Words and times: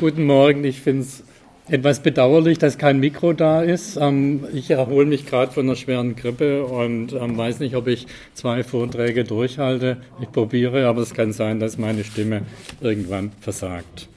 Guten 0.00 0.24
Morgen. 0.24 0.64
Ich 0.64 0.80
finde 0.80 1.02
es 1.02 1.22
etwas 1.68 2.00
bedauerlich, 2.00 2.56
dass 2.56 2.78
kein 2.78 3.00
Mikro 3.00 3.34
da 3.34 3.60
ist. 3.60 3.98
Ähm, 4.00 4.46
ich 4.54 4.70
erhole 4.70 5.04
mich 5.04 5.26
gerade 5.26 5.52
von 5.52 5.66
einer 5.66 5.76
schweren 5.76 6.16
Grippe 6.16 6.64
und 6.64 7.12
ähm, 7.12 7.36
weiß 7.36 7.60
nicht, 7.60 7.76
ob 7.76 7.86
ich 7.86 8.06
zwei 8.32 8.64
Vorträge 8.64 9.24
durchhalte. 9.24 9.98
Ich 10.22 10.32
probiere, 10.32 10.86
aber 10.86 11.02
es 11.02 11.12
kann 11.12 11.34
sein, 11.34 11.60
dass 11.60 11.76
meine 11.76 12.02
Stimme 12.04 12.44
irgendwann 12.80 13.32
versagt. 13.42 14.08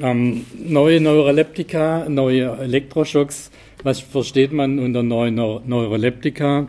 Ähm, 0.00 0.46
neue 0.56 1.00
Neuroleptika, 1.00 2.08
neue 2.08 2.56
Elektroschocks. 2.56 3.50
Was 3.82 3.98
versteht 3.98 4.52
man 4.52 4.78
unter 4.78 5.02
neuen 5.02 5.34
Neuroleptika? 5.34 6.68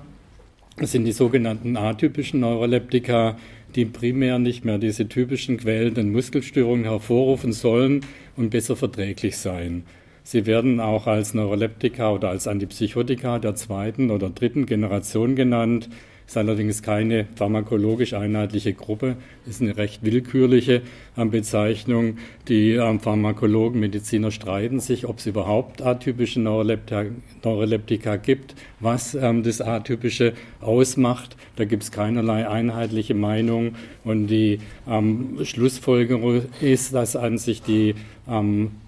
Das 0.77 0.91
sind 0.91 1.05
die 1.05 1.11
sogenannten 1.11 1.77
atypischen 1.77 2.39
Neuroleptika, 2.39 3.38
die 3.78 3.86
primär 3.86 4.39
nicht 4.39 4.66
mehr 4.66 4.80
diese 4.80 5.07
typischen 5.07 5.57
quälenden 5.57 6.12
Muskelstörungen 6.12 6.84
hervorrufen 6.84 7.54
sollen 7.54 8.02
und 8.36 8.50
besser 8.50 8.75
verträglich 8.75 9.38
sein. 9.38 9.84
Sie 10.24 10.46
werden 10.46 10.82
auch 10.82 11.07
als 11.07 11.34
Neuroleptika 11.34 12.11
oder 12.11 12.29
als 12.29 12.48
Antipsychotika 12.48 13.39
der 13.39 13.56
zweiten 13.56 14.11
oder 14.11 14.29
dritten 14.29 14.65
Generation 14.65 15.36
genannt 15.36 15.87
ist 16.27 16.36
allerdings 16.36 16.83
keine 16.83 17.25
pharmakologisch 17.36 18.13
einheitliche 18.13 18.73
Gruppe, 18.73 19.15
ist 19.47 19.61
eine 19.61 19.77
recht 19.77 20.04
willkürliche 20.04 20.81
Bezeichnung. 21.15 22.17
Die 22.50 22.73
ähm, 22.73 23.00
Pharmakologen, 23.00 23.79
Mediziner 23.79 24.29
streiten 24.31 24.81
sich, 24.81 25.07
ob 25.07 25.19
es 25.19 25.25
überhaupt 25.25 25.81
atypische 25.81 26.41
Neuroleptika, 26.41 27.05
Neuroleptika 27.43 28.17
gibt, 28.17 28.55
was 28.81 29.15
ähm, 29.15 29.41
das 29.43 29.61
Atypische 29.61 30.33
ausmacht. 30.59 31.37
Da 31.55 31.63
gibt 31.63 31.83
es 31.83 31.91
keinerlei 31.93 32.47
einheitliche 32.47 33.14
Meinung 33.14 33.75
und 34.03 34.28
die 34.28 34.59
ähm, 34.86 35.39
Schlussfolgerung 35.44 36.41
ist, 36.59 36.94
dass 36.94 37.16
an 37.16 37.38
sich 37.38 37.61
die 37.61 37.95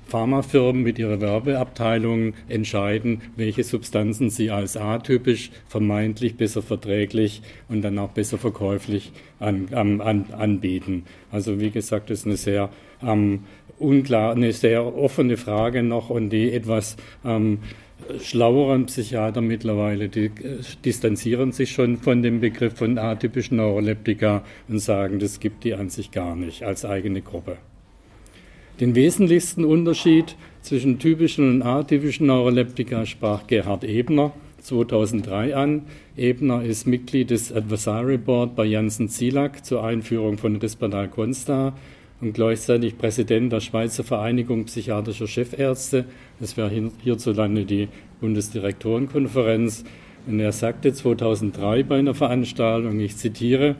Pharmafirmen 0.09 0.83
mit 0.83 0.99
ihrer 0.99 1.21
Werbeabteilung 1.21 2.33
entscheiden, 2.47 3.21
welche 3.35 3.63
Substanzen 3.63 4.29
sie 4.29 4.51
als 4.51 4.75
atypisch, 4.75 5.51
vermeintlich 5.67 6.35
besser 6.35 6.61
verträglich 6.61 7.41
und 7.67 7.81
dann 7.81 7.97
auch 7.99 8.09
besser 8.09 8.37
verkäuflich 8.37 9.11
an, 9.39 9.69
an, 9.71 10.01
an, 10.01 10.25
anbieten. 10.31 11.03
Also 11.31 11.59
wie 11.59 11.69
gesagt, 11.69 12.09
das 12.09 12.19
ist 12.19 12.25
eine 12.25 12.37
sehr 12.37 12.69
ähm, 13.01 13.43
unklar, 13.77 14.31
eine 14.31 14.51
sehr 14.51 14.97
offene 14.97 15.37
Frage 15.37 15.83
noch 15.83 16.09
und 16.09 16.31
die 16.31 16.51
etwas 16.51 16.97
ähm, 17.23 17.59
schlaueren 18.21 18.85
Psychiater 18.87 19.41
mittlerweile, 19.41 20.09
die 20.09 20.25
äh, 20.25 20.59
distanzieren 20.83 21.51
sich 21.51 21.71
schon 21.71 21.97
von 21.97 22.21
dem 22.21 22.39
Begriff 22.39 22.75
von 22.77 22.97
atypischen 22.97 23.57
Neuroleptika 23.57 24.43
und 24.67 24.79
sagen, 24.79 25.19
das 25.19 25.39
gibt 25.39 25.63
die 25.63 25.73
an 25.73 25.89
sich 25.89 26.11
gar 26.11 26.35
nicht 26.35 26.63
als 26.63 26.85
eigene 26.85 27.21
Gruppe. 27.21 27.57
Den 28.79 28.95
wesentlichsten 28.95 29.65
Unterschied 29.65 30.37
zwischen 30.61 30.99
typischen 30.99 31.49
und 31.49 31.61
atypischen 31.63 32.27
Neuroleptika 32.27 33.05
sprach 33.05 33.45
Gerhard 33.45 33.83
Ebner 33.83 34.31
2003 34.61 35.53
an. 35.53 35.81
Ebner 36.15 36.63
ist 36.63 36.87
Mitglied 36.87 37.29
des 37.29 37.51
Advisory 37.51 38.17
Board 38.17 38.55
bei 38.55 38.63
Janssen 38.63 39.09
Zilak 39.09 39.65
zur 39.65 39.83
Einführung 39.83 40.37
von 40.37 40.55
Risperdal 40.55 41.09
Consta 41.09 41.73
und 42.21 42.33
gleichzeitig 42.33 42.97
Präsident 42.97 43.51
der 43.51 43.59
Schweizer 43.59 44.05
Vereinigung 44.05 44.63
psychiatrischer 44.63 45.27
Chefärzte. 45.27 46.05
Das 46.39 46.55
wäre 46.55 46.71
hierzulande 47.03 47.65
die 47.65 47.89
Bundesdirektorenkonferenz. 48.21 49.83
Und 50.25 50.39
er 50.39 50.53
sagte 50.53 50.93
2003 50.93 51.83
bei 51.83 51.99
einer 51.99 52.15
Veranstaltung, 52.15 52.99
ich 53.01 53.17
zitiere, 53.17 53.75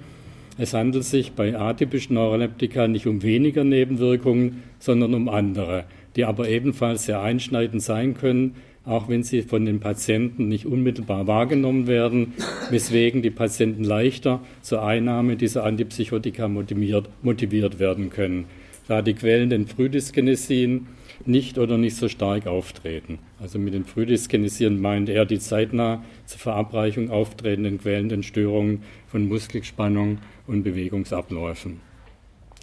es 0.59 0.73
handelt 0.73 1.05
sich 1.05 1.31
bei 1.31 1.57
atypischen 1.57 2.15
Neuroleptika 2.15 2.89
nicht 2.89 3.07
um 3.07 3.23
weniger 3.23 3.63
Nebenwirkungen, 3.63 4.61
sondern 4.77 5.13
um 5.13 5.29
andere, 5.29 5.85
die 6.17 6.25
aber 6.25 6.49
ebenfalls 6.49 7.05
sehr 7.05 7.21
einschneidend 7.21 7.81
sein 7.81 8.13
können, 8.13 8.55
auch 8.83 9.07
wenn 9.07 9.23
sie 9.23 9.41
von 9.41 9.65
den 9.65 9.79
Patienten 9.79 10.49
nicht 10.49 10.65
unmittelbar 10.65 11.27
wahrgenommen 11.27 11.87
werden, 11.87 12.33
weswegen 12.69 13.21
die 13.21 13.29
Patienten 13.29 13.85
leichter 13.85 14.41
zur 14.61 14.83
Einnahme 14.83 15.37
dieser 15.37 15.63
Antipsychotika 15.63 16.49
motiviert, 16.49 17.09
motiviert 17.21 17.79
werden 17.79 18.09
können, 18.09 18.43
da 18.89 19.01
die 19.01 19.13
quälenden 19.13 19.65
Frühdyskinesien 19.65 20.87
nicht 21.25 21.57
oder 21.57 21.77
nicht 21.77 21.95
so 21.95 22.07
stark 22.07 22.47
auftreten. 22.47 23.19
Also 23.39 23.59
mit 23.59 23.73
den 23.73 23.85
Frühdyskinesen 23.85 24.79
meint 24.79 25.09
er 25.09 25.25
die 25.25 25.39
zeitnah 25.39 26.03
zur 26.25 26.39
Verabreichung 26.39 27.09
auftretenden 27.09 27.79
quälenden 27.79 28.23
Störungen 28.23 28.83
von 29.07 29.27
Muskelspannung 29.27 30.19
und 30.47 30.63
Bewegungsabläufen. 30.63 31.81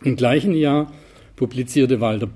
Im 0.05 0.17
gleichen 0.17 0.55
Jahr 0.55 0.93
publizierte 1.37 2.01
Walter 2.01 2.29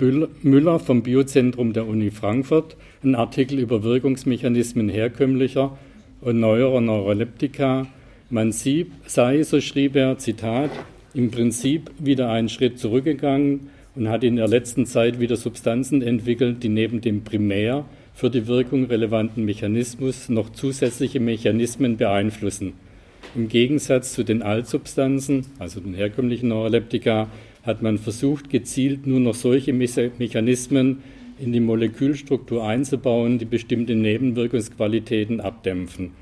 Müller 0.42 0.78
vom 0.78 1.02
Biozentrum 1.02 1.72
der 1.72 1.86
Uni 1.86 2.10
Frankfurt 2.10 2.76
einen 3.02 3.14
Artikel 3.14 3.58
über 3.58 3.82
Wirkungsmechanismen 3.82 4.88
herkömmlicher 4.88 5.78
und 6.20 6.38
neuerer 6.38 6.80
Neuroleptika. 6.80 7.86
Man 8.28 8.52
sieht, 8.52 8.92
sei, 9.06 9.42
so 9.42 9.60
schrieb 9.60 9.96
er, 9.96 10.18
Zitat, 10.18 10.70
im 11.14 11.30
Prinzip 11.30 11.90
wieder 11.98 12.30
einen 12.30 12.48
Schritt 12.48 12.78
zurückgegangen 12.78 13.70
und 14.00 14.08
hat 14.08 14.24
in 14.24 14.36
der 14.36 14.48
letzten 14.48 14.86
Zeit 14.86 15.20
wieder 15.20 15.36
Substanzen 15.36 16.00
entwickelt, 16.00 16.62
die 16.62 16.70
neben 16.70 17.02
dem 17.02 17.22
primär 17.22 17.84
für 18.14 18.30
die 18.30 18.46
Wirkung 18.46 18.86
relevanten 18.86 19.44
Mechanismus 19.44 20.30
noch 20.30 20.50
zusätzliche 20.50 21.20
Mechanismen 21.20 21.98
beeinflussen. 21.98 22.72
Im 23.34 23.48
Gegensatz 23.48 24.14
zu 24.14 24.24
den 24.24 24.40
Altsubstanzen, 24.40 25.44
also 25.58 25.80
den 25.80 25.92
herkömmlichen 25.92 26.48
Neuroleptika, 26.48 27.28
hat 27.62 27.82
man 27.82 27.98
versucht, 27.98 28.48
gezielt 28.48 29.06
nur 29.06 29.20
noch 29.20 29.34
solche 29.34 29.74
Mechanismen 29.74 31.02
in 31.38 31.52
die 31.52 31.60
Molekülstruktur 31.60 32.66
einzubauen, 32.66 33.38
die 33.38 33.44
bestimmte 33.44 33.94
Nebenwirkungsqualitäten 33.94 35.42
abdämpfen. 35.42 36.12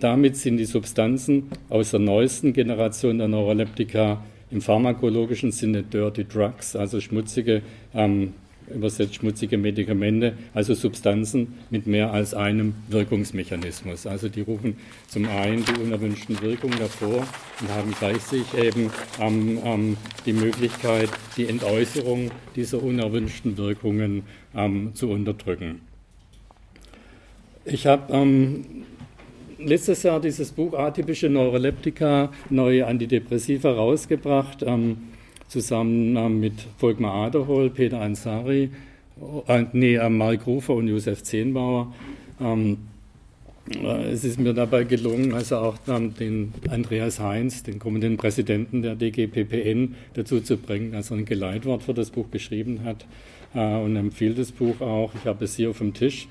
Damit 0.00 0.36
sind 0.36 0.56
die 0.56 0.64
Substanzen 0.64 1.50
aus 1.68 1.90
der 1.90 2.00
neuesten 2.00 2.54
Generation 2.54 3.18
der 3.18 3.28
Neuroleptika 3.28 4.24
im 4.50 4.60
pharmakologischen 4.60 5.52
Sinne 5.52 5.82
Dirty 5.82 6.24
Drugs, 6.24 6.76
also 6.76 7.00
schmutzige 7.00 7.62
ähm, 7.94 8.32
übersetzt 8.74 9.14
schmutzige 9.16 9.58
Medikamente, 9.58 10.34
also 10.54 10.74
Substanzen 10.74 11.54
mit 11.70 11.86
mehr 11.86 12.12
als 12.12 12.34
einem 12.34 12.74
Wirkungsmechanismus. 12.88 14.06
Also 14.06 14.28
die 14.28 14.42
rufen 14.42 14.76
zum 15.08 15.28
einen 15.28 15.64
die 15.64 15.80
unerwünschten 15.80 16.40
Wirkungen 16.40 16.78
hervor 16.78 17.26
und 17.60 17.68
haben 17.70 17.94
gleichzeitig 17.98 18.54
eben 18.54 18.90
ähm, 19.20 19.58
ähm, 19.64 19.96
die 20.26 20.32
Möglichkeit, 20.32 21.10
die 21.36 21.46
Entäußerung 21.46 22.30
dieser 22.56 22.82
unerwünschten 22.82 23.56
Wirkungen 23.56 24.24
ähm, 24.54 24.94
zu 24.94 25.10
unterdrücken. 25.10 25.80
Ich 27.64 27.86
habe 27.86 28.12
ähm, 28.12 28.64
letztes 29.58 30.02
Jahr 30.02 30.20
dieses 30.20 30.52
Buch 30.52 30.74
Atypische 30.74 31.28
Neuroleptika, 31.28 32.30
neue 32.50 32.86
Antidepressiva 32.86 33.72
rausgebracht. 33.72 34.62
Ähm, 34.66 34.98
zusammen 35.48 36.40
mit 36.40 36.54
Volkmar 36.76 37.14
Aderhol, 37.26 37.70
Peter 37.70 38.00
Ansari, 38.00 38.70
äh, 39.46 39.64
nee, 39.72 39.96
äh, 39.96 40.08
Mark 40.08 40.46
Rufer 40.46 40.74
und 40.74 40.88
Josef 40.88 41.22
Zehnbauer. 41.22 41.92
Ähm, 42.40 42.78
äh, 43.82 44.10
es 44.10 44.24
ist 44.24 44.38
mir 44.38 44.54
dabei 44.54 44.84
gelungen, 44.84 45.32
also 45.34 45.56
auch 45.56 45.76
ähm, 45.88 46.14
den 46.14 46.52
Andreas 46.70 47.18
Heinz, 47.18 47.62
den 47.62 47.78
kommenden 47.78 48.16
Präsidenten 48.16 48.82
der 48.82 48.94
DGPPN, 48.94 49.96
dazu 50.14 50.40
zu 50.40 50.58
bringen, 50.58 50.92
dass 50.92 51.10
er 51.10 51.16
ein 51.16 51.24
Geleitwort 51.24 51.82
für 51.82 51.94
das 51.94 52.10
Buch 52.10 52.30
geschrieben 52.30 52.84
hat 52.84 53.06
äh, 53.54 53.76
und 53.76 53.96
empfiehlt 53.96 54.38
das 54.38 54.52
Buch 54.52 54.80
auch. 54.80 55.12
Ich 55.14 55.26
habe 55.26 55.46
es 55.46 55.56
hier 55.56 55.70
auf 55.70 55.78
dem 55.78 55.94
Tisch. 55.94 56.28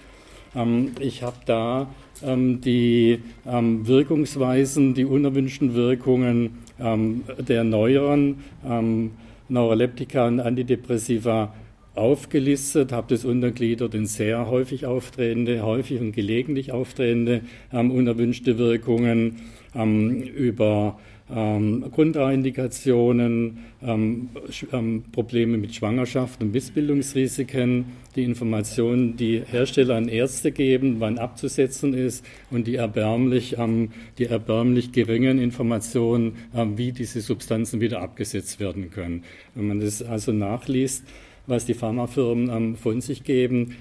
Ähm, 0.56 0.92
ich 1.00 1.24
habe 1.24 1.38
da 1.46 1.82
ähm, 1.82 1.88
die 2.22 3.20
ähm, 3.46 3.88
Wirkungsweisen, 3.88 4.94
die 4.94 5.06
unerwünschten 5.06 5.74
Wirkungen 5.74 6.58
ähm, 6.80 7.24
der 7.40 7.64
neueren 7.64 8.44
ähm, 8.68 9.12
Neuroleptika 9.50 10.28
und 10.28 10.40
Antidepressiva 10.40 11.54
aufgelistet, 11.96 12.92
habe 12.92 13.08
das 13.10 13.26
untergliedert 13.26 13.96
in 13.96 14.06
sehr 14.06 14.48
häufig 14.50 14.86
auftretende, 14.86 15.64
häufig 15.64 16.00
und 16.00 16.12
gelegentlich 16.12 16.72
auftretende 16.72 17.42
ähm, 17.74 17.92
unerwünschte 17.92 18.58
Wirkungen 18.58 19.38
ähm, 19.76 20.22
über 20.22 21.00
ähm, 21.34 21.86
Grundindikationen, 21.92 23.66
ähm, 23.84 24.30
ähm, 24.72 25.04
Probleme 25.12 25.58
mit 25.58 25.76
Schwangerschaft 25.76 26.42
und 26.42 26.54
Missbildungsrisiken, 26.54 27.86
die 28.16 28.24
Informationen, 28.24 29.18
die 29.18 29.42
Hersteller 29.46 29.96
an 29.96 30.08
Ärzte 30.08 30.52
geben, 30.52 30.98
wann 31.00 31.18
abzusetzen 31.18 31.94
ist 31.94 32.26
und 32.50 32.66
die 32.66 32.76
erbärmlich, 32.76 33.58
ähm, 33.58 33.90
die 34.18 34.26
erbärmlich 34.26 34.94
geringen 34.94 35.38
Informationen, 35.40 36.38
ähm, 36.56 36.78
wie 36.78 36.94
diese 36.94 37.20
Substanzen 37.20 37.82
wieder 37.82 38.02
abgesetzt 38.02 38.60
werden 38.60 38.90
können. 38.90 39.24
Wenn 39.54 39.68
man 39.68 39.80
das 39.82 40.02
also 40.02 40.32
nachliest, 40.32 41.04
was 41.46 41.66
die 41.66 41.74
Pharmafirmen 41.74 42.50
ähm, 42.50 42.76
von 42.76 43.02
sich 43.02 43.24
geben, 43.24 43.76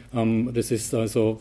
das 0.52 0.70
ist 0.70 0.94
also 0.94 1.40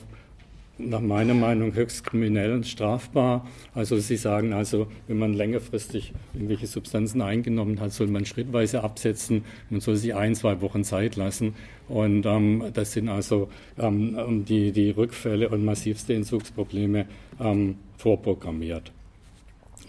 nach 0.77 1.01
meiner 1.01 1.33
Meinung 1.33 1.73
höchst 1.73 2.03
kriminell 2.03 2.51
und 2.53 2.67
strafbar. 2.67 3.47
Also 3.73 3.97
Sie 3.97 4.17
sagen 4.17 4.53
also, 4.53 4.87
wenn 5.07 5.17
man 5.17 5.33
längerfristig 5.33 6.13
irgendwelche 6.33 6.67
Substanzen 6.67 7.21
eingenommen 7.21 7.79
hat, 7.79 7.93
soll 7.93 8.07
man 8.07 8.25
schrittweise 8.25 8.83
absetzen. 8.83 9.43
Man 9.69 9.81
soll 9.81 9.95
sie 9.95 10.13
ein, 10.13 10.35
zwei 10.35 10.61
Wochen 10.61 10.83
Zeit 10.83 11.15
lassen. 11.15 11.55
Und 11.87 12.25
ähm, 12.25 12.63
das 12.73 12.93
sind 12.93 13.09
also 13.09 13.49
ähm, 13.77 14.45
die, 14.45 14.71
die 14.71 14.89
Rückfälle 14.89 15.49
und 15.49 15.63
massivste 15.63 16.13
Entzugsprobleme 16.13 17.05
ähm, 17.39 17.75
vorprogrammiert. 17.97 18.91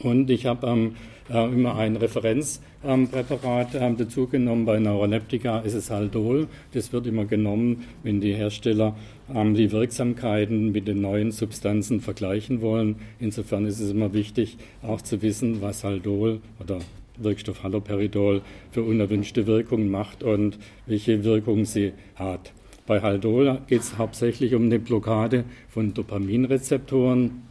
Und 0.03 0.31
ich 0.31 0.47
habe 0.47 0.67
ähm, 0.67 0.97
äh, 1.31 1.45
immer 1.45 1.77
ein 1.77 1.97
Referenzpräparat 1.97 3.75
ähm, 3.75 3.83
ähm, 3.83 3.97
dazugenommen. 3.97 4.67
Bei 4.67 4.79
Neuroleptika 4.79 5.61
ist 5.61 5.75
es 5.75 5.91
Haldol. 5.91 6.49
Das 6.73 6.93
wird 6.93 7.07
immer 7.07 7.25
genommen, 7.25 7.85
wenn 8.03 8.21
die 8.21 8.35
Hersteller 8.35 8.89
ähm, 8.89 8.95
die 9.29 9.73
Wirksamkeiten 9.73 10.73
mit 10.73 10.87
den 10.87 11.01
neuen 11.01 11.33
Substanzen 11.33 12.01
vergleichen 12.01 12.61
wollen. 12.61 12.97
Insofern 13.19 13.67
ist 13.67 13.81
es 13.81 13.91
immer 13.91 14.13
wichtig, 14.13 14.57
auch 14.83 15.03
zu 15.03 15.23
wissen, 15.23 15.61
was 15.61 15.85
Haldol 15.85 16.41
oder 16.61 16.79
Wirkstoff 17.19 17.63
Haloperidol 17.63 18.43
für 18.71 18.83
unerwünschte 18.83 19.47
Wirkungen 19.47 19.91
macht 19.91 20.23
und 20.23 20.59
welche 20.87 21.25
Wirkung 21.25 21.65
sie 21.65 21.93
hat. 22.15 22.53
Bei 22.87 23.01
Haldol 23.01 23.59
geht 23.67 23.81
es 23.81 23.99
hauptsächlich 23.99 24.55
um 24.55 24.65
eine 24.65 24.79
Blockade 24.79 25.45
von 25.69 25.93
Dopaminrezeptoren 25.93 27.43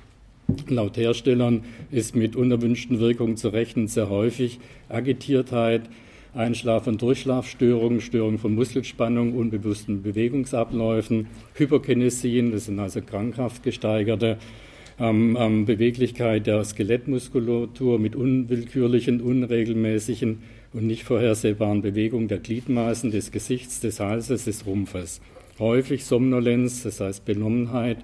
Laut 0.67 0.95
Herstellern 0.97 1.63
ist 1.91 2.15
mit 2.15 2.35
unerwünschten 2.35 2.99
Wirkungen 2.99 3.35
zu 3.35 3.49
rechnen 3.49 3.87
sehr 3.87 4.09
häufig 4.09 4.59
Agitiertheit, 4.89 5.81
Einschlaf- 6.35 6.87
und 6.87 7.01
Durchschlafstörungen, 7.01 8.01
Störungen 8.01 8.37
von 8.37 8.53
Muskelspannung, 8.55 9.33
unbewussten 9.33 10.03
Bewegungsabläufen, 10.03 11.27
Hyperkinesien, 11.53 12.51
das 12.51 12.65
sind 12.65 12.79
also 12.79 13.01
krankhaft 13.01 13.63
gesteigerte 13.63 14.37
ähm, 14.99 15.37
ähm, 15.39 15.65
Beweglichkeit 15.65 16.47
der 16.47 16.63
Skelettmuskulatur 16.63 17.99
mit 17.99 18.15
unwillkürlichen, 18.15 19.21
unregelmäßigen 19.21 20.39
und 20.73 20.87
nicht 20.87 21.03
vorhersehbaren 21.03 21.81
Bewegungen 21.81 22.27
der 22.27 22.39
Gliedmaßen, 22.39 23.11
des 23.11 23.31
Gesichts, 23.31 23.79
des 23.79 23.99
Halses, 23.99 24.45
des 24.45 24.65
Rumpfes. 24.65 25.21
Häufig 25.57 26.03
Somnolenz, 26.03 26.83
das 26.83 26.99
heißt 26.99 27.23
Benommenheit, 27.23 27.97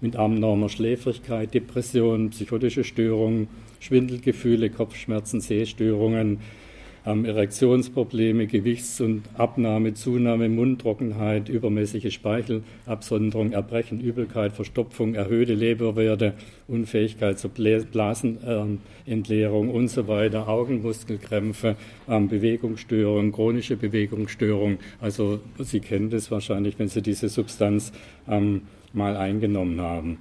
mit 0.00 0.16
abnormer 0.16 0.68
Schläfrigkeit, 0.68 1.52
Depressionen, 1.52 2.30
psychotische 2.30 2.84
Störungen, 2.84 3.48
Schwindelgefühle, 3.80 4.70
Kopfschmerzen, 4.70 5.40
Sehstörungen, 5.40 6.40
ähm, 7.06 7.24
Erektionsprobleme, 7.24 8.46
Gewichts- 8.46 9.00
und 9.00 9.22
Abnahme, 9.34 9.94
Zunahme, 9.94 10.48
Mundtrockenheit, 10.48 11.48
übermäßige 11.48 12.12
Speichelabsonderung, 12.12 13.52
Erbrechen, 13.52 14.00
Übelkeit, 14.00 14.52
Verstopfung, 14.52 15.14
erhöhte 15.14 15.54
Leberwerte, 15.54 16.34
Unfähigkeit 16.66 17.38
zur 17.38 17.50
Blasenentleerung 17.50 19.70
und 19.70 19.88
so 19.88 20.08
weiter, 20.08 20.48
Augenmuskelkrämpfe, 20.48 21.76
ähm, 22.08 22.28
Bewegungsstörungen, 22.28 23.32
chronische 23.32 23.76
Bewegungsstörungen. 23.76 24.78
Also 25.00 25.40
Sie 25.58 25.80
kennen 25.80 26.10
das 26.10 26.30
wahrscheinlich, 26.30 26.78
wenn 26.78 26.88
Sie 26.88 27.02
diese 27.02 27.28
Substanz 27.28 27.92
ähm, 28.28 28.62
mal 28.92 29.16
eingenommen 29.16 29.80
haben. 29.80 30.18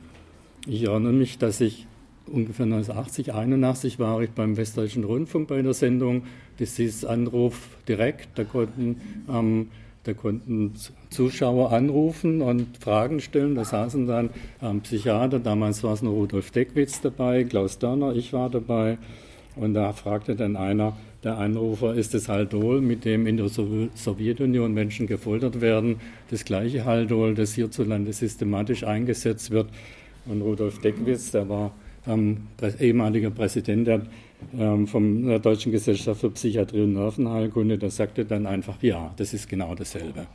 Ich 0.66 0.84
erinnere 0.84 1.14
mich, 1.14 1.38
dass 1.38 1.62
ich 1.62 1.86
ungefähr 2.32 2.66
1980, 2.66 3.34
81 3.34 4.00
war 4.00 4.22
ich 4.22 4.30
beim 4.32 4.58
Westdeutschen 4.58 5.04
Rundfunk 5.04 5.48
bei 5.48 5.62
der 5.62 5.74
Sendung. 5.74 6.24
Das 6.58 6.80
ist 6.80 7.06
Anruf 7.06 7.70
direkt. 7.88 8.30
Da 8.36 8.44
konnten, 8.44 9.02
ähm, 9.30 9.68
da 10.04 10.14
konnten 10.14 10.74
Zuschauer 11.10 11.72
anrufen 11.72 12.42
und 12.42 12.78
Fragen 12.78 13.20
stellen. 13.20 13.56
Da 13.56 13.66
saßen 13.66 14.08
dann 14.08 14.30
ähm, 14.62 14.82
Psychiater, 14.82 15.40
damals 15.40 15.84
war 15.84 15.94
es 15.94 16.02
noch 16.02 16.12
Rudolf 16.12 16.52
Deckwitz 16.52 17.02
dabei, 17.02 17.44
Klaus 17.44 17.80
Dörner, 17.80 18.16
ich 18.16 18.34
war 18.34 18.50
dabei. 18.50 18.98
Und 19.56 19.76
da 19.76 19.94
fragte 19.94 20.36
dann 20.36 20.56
einer, 20.56 20.98
der 21.24 21.38
Anrufer 21.38 21.94
ist 21.94 22.14
das 22.14 22.28
Haldol, 22.28 22.82
mit 22.82 23.06
dem 23.06 23.28
in 23.28 23.38
der 23.38 23.48
Sowjetunion 23.48 24.74
Menschen 24.74 25.08
gefoltert 25.08 25.62
werden. 25.62 26.02
Das 26.30 26.44
gleiche 26.44 26.84
Haldol, 26.84 27.34
das 27.34 27.54
hierzulande 27.54 28.12
systematisch 28.12 28.84
eingesetzt 28.84 29.52
wird. 29.52 29.68
Und 30.26 30.42
Rudolf 30.42 30.80
Deckwitz, 30.80 31.32
der 31.32 31.48
war 31.48 31.72
ähm, 32.08 32.48
ehemaliger 32.80 33.30
Präsident 33.30 33.88
der, 33.88 34.02
ähm, 34.58 34.88
von 34.88 35.26
der 35.26 35.40
Deutschen 35.40 35.72
Gesellschaft 35.72 36.22
für 36.22 36.32
Psychiatrie 36.32 36.82
und 36.82 36.94
Nervenheilkunde, 36.94 37.78
der 37.78 37.92
sagte 37.92 38.26
dann 38.26 38.46
einfach, 38.46 38.82
ja, 38.82 39.14
das 39.18 39.34
ist 39.34 39.50
genau 39.50 39.76
dasselbe. 39.76 40.28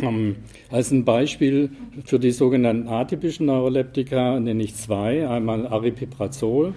Ähm, 0.00 0.36
als 0.70 0.92
ein 0.92 1.04
Beispiel 1.04 1.70
für 2.04 2.18
die 2.18 2.30
sogenannten 2.30 2.88
atypischen 2.88 3.46
Neuroleptika 3.46 4.38
nenne 4.38 4.62
ich 4.62 4.74
zwei. 4.76 5.28
Einmal 5.28 5.66
Aripiprazol, 5.66 6.74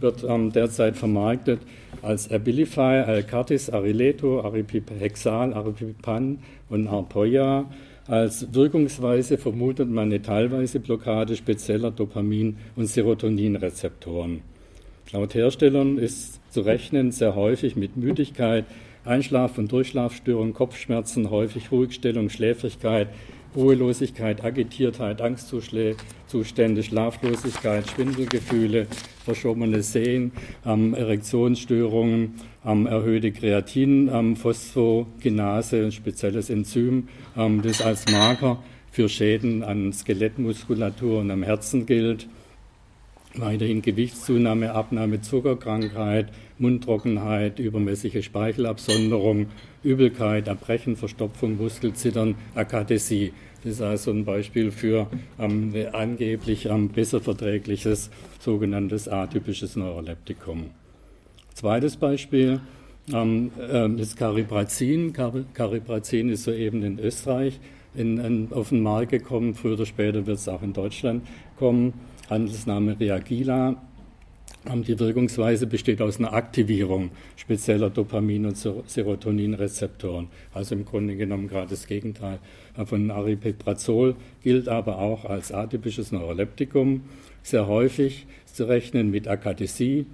wird 0.00 0.24
ähm, 0.28 0.52
derzeit 0.52 0.96
vermarktet 0.96 1.60
als 2.02 2.30
Abilify, 2.30 2.80
Alcartis, 2.80 3.70
Arileto, 3.70 4.40
Aripipexal, 4.42 5.54
Aripipan 5.54 6.38
und 6.68 6.88
Arpoia. 6.88 7.64
Als 8.06 8.52
Wirkungsweise 8.52 9.38
vermutet 9.38 9.88
man 9.88 10.08
eine 10.08 10.20
teilweise 10.20 10.78
Blockade 10.78 11.36
spezieller 11.36 11.90
Dopamin- 11.90 12.56
und 12.76 12.86
Serotoninrezeptoren. 12.86 14.42
Laut 15.12 15.34
Herstellern 15.34 15.96
ist 15.96 16.40
zu 16.52 16.60
rechnen 16.60 17.12
sehr 17.12 17.34
häufig 17.34 17.76
mit 17.76 17.96
Müdigkeit, 17.96 18.66
Einschlaf- 19.06 19.56
und 19.56 19.72
Durchschlafstörungen, 19.72 20.52
Kopfschmerzen, 20.52 21.30
häufig 21.30 21.72
Ruhigstellung, 21.72 22.28
Schläfrigkeit, 22.28 23.08
Ruhelosigkeit, 23.56 24.44
Agitiertheit, 24.44 25.22
Angstzustände, 25.22 26.82
Schlaflosigkeit, 26.82 27.88
Schwindelgefühle, 27.88 28.86
verschobene 29.24 29.82
Sehen, 29.82 30.32
ähm, 30.66 30.92
Erektionsstörungen, 30.94 32.34
erhöhte 32.64 33.30
Kreatin, 33.32 34.10
ähm, 34.12 34.36
Phosphogenase, 34.36 35.84
ein 35.84 35.92
spezielles 35.92 36.50
Enzym, 36.50 37.08
ähm, 37.36 37.62
das 37.62 37.82
als 37.82 38.10
Marker 38.10 38.62
für 38.90 39.08
Schäden 39.08 39.62
an 39.62 39.92
Skelettmuskulatur 39.92 41.20
und 41.20 41.30
am 41.30 41.42
Herzen 41.42 41.84
gilt. 41.84 42.26
Weiterhin 43.36 43.82
Gewichtszunahme, 43.82 44.72
Abnahme, 44.72 45.20
Zuckerkrankheit, 45.20 46.32
Mundtrockenheit, 46.58 47.58
übermäßige 47.58 48.24
Speichelabsonderung, 48.24 49.46
Übelkeit, 49.82 50.46
Erbrechen, 50.46 50.96
Verstopfung, 50.96 51.56
Muskelzittern, 51.56 52.36
Akadesie. 52.54 53.32
Das 53.64 53.72
ist 53.72 53.82
also 53.82 54.12
ein 54.12 54.24
Beispiel 54.24 54.70
für 54.70 55.08
ähm, 55.40 55.74
angeblich 55.92 56.66
ähm, 56.66 56.90
besser 56.90 57.20
verträgliches 57.20 58.10
sogenanntes 58.38 59.08
atypisches 59.08 59.74
Neuroleptikum. 59.74 60.70
Zweites 61.54 61.96
Beispiel 61.96 62.60
ähm, 63.12 63.50
äh, 63.58 63.88
ist 64.00 64.16
Cariprazin. 64.16 65.12
Cariprazin 65.12 66.28
ist 66.28 66.44
soeben 66.44 66.82
in 66.82 66.98
Österreich 66.98 67.60
in, 67.94 68.18
in, 68.18 68.52
auf 68.52 68.70
den 68.70 68.82
Markt 68.82 69.12
gekommen. 69.12 69.54
Früher 69.54 69.74
oder 69.74 69.86
später 69.86 70.26
wird 70.26 70.38
es 70.38 70.48
auch 70.48 70.62
in 70.62 70.72
Deutschland 70.72 71.26
kommen. 71.56 71.94
Handelsname 72.28 72.98
Reagila. 72.98 73.76
Die 74.66 74.98
Wirkungsweise 74.98 75.66
besteht 75.66 76.00
aus 76.00 76.18
einer 76.18 76.32
Aktivierung 76.32 77.10
spezieller 77.36 77.90
Dopamin- 77.90 78.46
und 78.46 78.56
Serotoninrezeptoren. 78.56 80.28
Also 80.54 80.74
im 80.74 80.86
Grunde 80.86 81.16
genommen 81.16 81.48
gerade 81.48 81.68
das 81.68 81.86
Gegenteil 81.86 82.38
von 82.86 83.10
Aripiprazol, 83.10 84.16
gilt 84.42 84.68
aber 84.68 84.98
auch 84.98 85.26
als 85.26 85.52
atypisches 85.52 86.12
Neuroleptikum. 86.12 87.02
Sehr 87.42 87.66
häufig 87.66 88.26
zu 88.46 88.66
rechnen 88.66 89.10
mit 89.10 89.28
Akadesie, 89.28 90.06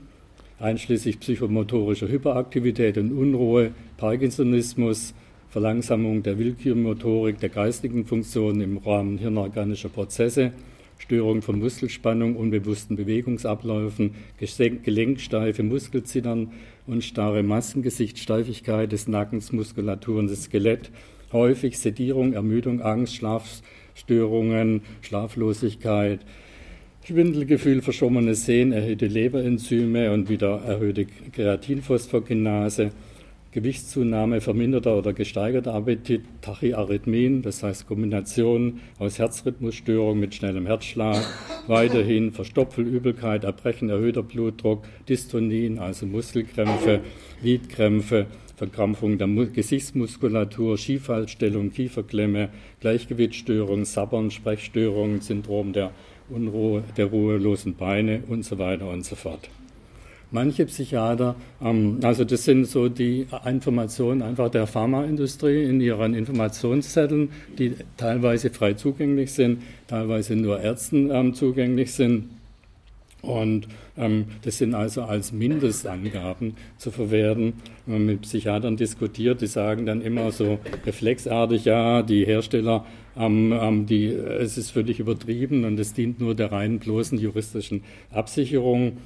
einschließlich 0.60 1.18
psychomotorischer 1.20 2.08
Hyperaktivität 2.08 2.98
und 2.98 3.12
Unruhe, 3.12 3.72
Parkinsonismus, 3.96 5.14
Verlangsamung 5.48 6.22
der 6.22 6.38
Willkürmotorik, 6.38 7.40
der 7.40 7.48
geistigen 7.48 8.04
Funktionen 8.04 8.60
im 8.60 8.78
Rahmen 8.78 9.18
hirnorganischer 9.18 9.88
Prozesse, 9.88 10.52
Störung 10.98 11.40
von 11.40 11.58
Muskelspannung, 11.58 12.36
unbewussten 12.36 12.94
Bewegungsabläufen, 12.94 14.14
Gelenksteife, 14.38 15.62
Muskelzittern 15.62 16.52
und 16.86 17.02
starre 17.02 17.42
Massengesicht, 17.42 18.18
Steifigkeit 18.18 18.92
des 18.92 19.08
Nackens, 19.08 19.50
Muskulaturen 19.50 20.26
des 20.26 20.44
Skelett, 20.44 20.90
häufig 21.32 21.78
Sedierung, 21.78 22.34
Ermüdung, 22.34 22.82
Angst, 22.82 23.14
Schlafstörungen, 23.16 24.82
Schlaflosigkeit, 25.00 26.20
Schwindelgefühl, 27.02 27.80
verschommenes 27.80 28.44
Sehen, 28.44 28.72
erhöhte 28.72 29.06
Leberenzyme 29.06 30.12
und 30.12 30.28
wieder 30.28 30.62
erhöhte 30.66 31.06
Kreatinphosphogenase, 31.32 32.90
Gewichtszunahme, 33.52 34.40
verminderter 34.40 34.96
oder 34.96 35.12
gesteigerter 35.12 35.74
Appetit, 35.74 36.22
Tachyarrhythmien, 36.42 37.42
das 37.42 37.62
heißt 37.62 37.88
Kombination 37.88 38.80
aus 38.98 39.18
Herzrhythmusstörung 39.18 40.20
mit 40.20 40.34
schnellem 40.34 40.66
Herzschlag, 40.66 41.24
weiterhin 41.66 42.32
Verstopfelübelkeit, 42.32 43.44
Erbrechen, 43.44 43.88
erhöhter 43.88 44.22
Blutdruck, 44.22 44.84
Dystonien, 45.08 45.78
also 45.78 46.06
Muskelkrämpfe, 46.06 47.00
Lidkrämpfe, 47.42 48.26
Verkrampfung 48.56 49.16
der 49.16 49.26
Gesichtsmuskulatur, 49.26 50.76
Schiefhaltstellung, 50.76 51.72
Kieferklemme, 51.72 52.50
Gleichgewichtsstörung, 52.80 53.86
Sabbern, 53.86 54.30
Sprechstörungen, 54.30 55.22
Syndrom 55.22 55.72
der 55.72 55.92
Unruhe, 56.30 56.82
der 56.96 57.06
ruhelosen 57.06 57.74
Beine 57.74 58.22
und 58.28 58.44
so 58.44 58.58
weiter 58.58 58.88
und 58.88 59.04
so 59.04 59.16
fort. 59.16 59.48
Manche 60.32 60.64
Psychiater, 60.66 61.34
ähm, 61.60 61.98
also 62.02 62.24
das 62.24 62.44
sind 62.44 62.66
so 62.66 62.88
die 62.88 63.26
Informationen 63.44 64.22
einfach 64.22 64.48
der 64.48 64.68
Pharmaindustrie 64.68 65.64
in 65.64 65.80
ihren 65.80 66.14
Informationszetteln, 66.14 67.30
die 67.58 67.74
teilweise 67.96 68.50
frei 68.50 68.74
zugänglich 68.74 69.32
sind, 69.32 69.62
teilweise 69.88 70.36
nur 70.36 70.60
Ärzten 70.60 71.10
ähm, 71.10 71.34
zugänglich 71.34 71.92
sind. 71.92 72.30
Und 73.22 73.66
das 74.42 74.58
sind 74.58 74.74
also 74.74 75.02
als 75.02 75.32
Mindestangaben 75.32 76.54
zu 76.78 76.90
verwerten. 76.90 77.54
Wenn 77.86 77.94
man 77.94 78.06
mit 78.06 78.22
Psychiatern 78.22 78.76
diskutiert, 78.76 79.40
die 79.40 79.46
sagen 79.46 79.86
dann 79.86 80.00
immer 80.00 80.32
so 80.32 80.58
reflexartig, 80.86 81.64
ja, 81.64 82.02
die 82.02 82.24
Hersteller, 82.24 82.86
ähm, 83.16 83.52
ähm, 83.52 83.86
die, 83.86 84.06
es 84.06 84.56
ist 84.56 84.70
völlig 84.70 85.00
übertrieben 85.00 85.64
und 85.64 85.78
es 85.78 85.92
dient 85.92 86.20
nur 86.20 86.34
der 86.34 86.52
reinen 86.52 86.78
bloßen 86.78 87.18
juristischen 87.18 87.82
Absicherung. 88.10 88.98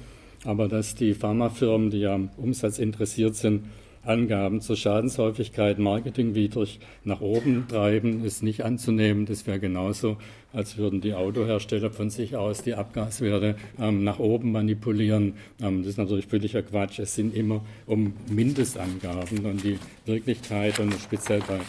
Aber 0.45 0.67
dass 0.67 0.95
die 0.95 1.13
Pharmafirmen, 1.13 1.89
die 1.89 1.99
ja 1.99 2.13
am 2.13 2.29
Umsatz 2.37 2.79
interessiert 2.79 3.35
sind, 3.35 3.63
Angaben 4.05 4.61
zur 4.61 4.75
Schadenshäufigkeit 4.75 5.79
marketingwidrig 5.79 6.79
nach 7.03 7.21
oben 7.21 7.67
treiben, 7.67 8.23
ist 8.23 8.43
nicht 8.43 8.63
anzunehmen. 8.63 9.25
Das 9.25 9.47
wäre 9.47 9.59
genauso, 9.59 10.17
als 10.53 10.77
würden 10.77 11.01
die 11.01 11.13
Autohersteller 11.13 11.91
von 11.91 12.09
sich 12.09 12.35
aus 12.35 12.61
die 12.61 12.75
Abgaswerte 12.75 13.55
ähm, 13.79 14.03
nach 14.03 14.19
oben 14.19 14.51
manipulieren. 14.51 15.33
Ähm, 15.61 15.79
das 15.79 15.91
ist 15.91 15.97
natürlich 15.97 16.27
völliger 16.27 16.61
Quatsch. 16.61 16.99
Es 16.99 17.15
sind 17.15 17.35
immer 17.35 17.63
um 17.85 18.13
Mindestangaben 18.29 19.45
und 19.45 19.63
die 19.63 19.77
Wirklichkeit 20.05 20.79
und 20.79 20.93
speziell 20.93 21.41
bei 21.47 21.59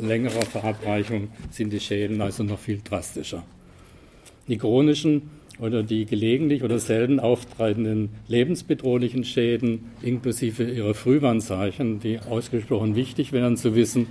längerer 0.00 0.42
Verabreichung 0.42 1.28
sind 1.50 1.72
die 1.72 1.80
Schäden 1.80 2.20
also 2.20 2.42
noch 2.42 2.58
viel 2.58 2.80
drastischer. 2.82 3.44
Die 4.48 4.58
chronischen 4.58 5.30
oder 5.58 5.82
die 5.82 6.06
gelegentlich 6.06 6.62
oder 6.62 6.78
selten 6.78 7.20
auftretenden 7.20 8.10
lebensbedrohlichen 8.28 9.24
Schäden 9.24 9.90
inklusive 10.02 10.64
ihrer 10.64 10.94
Frühwarnzeichen, 10.94 12.00
die 12.00 12.18
ausgesprochen 12.18 12.96
wichtig 12.96 13.32
wären 13.32 13.56
zu 13.56 13.74
wissen, 13.74 14.06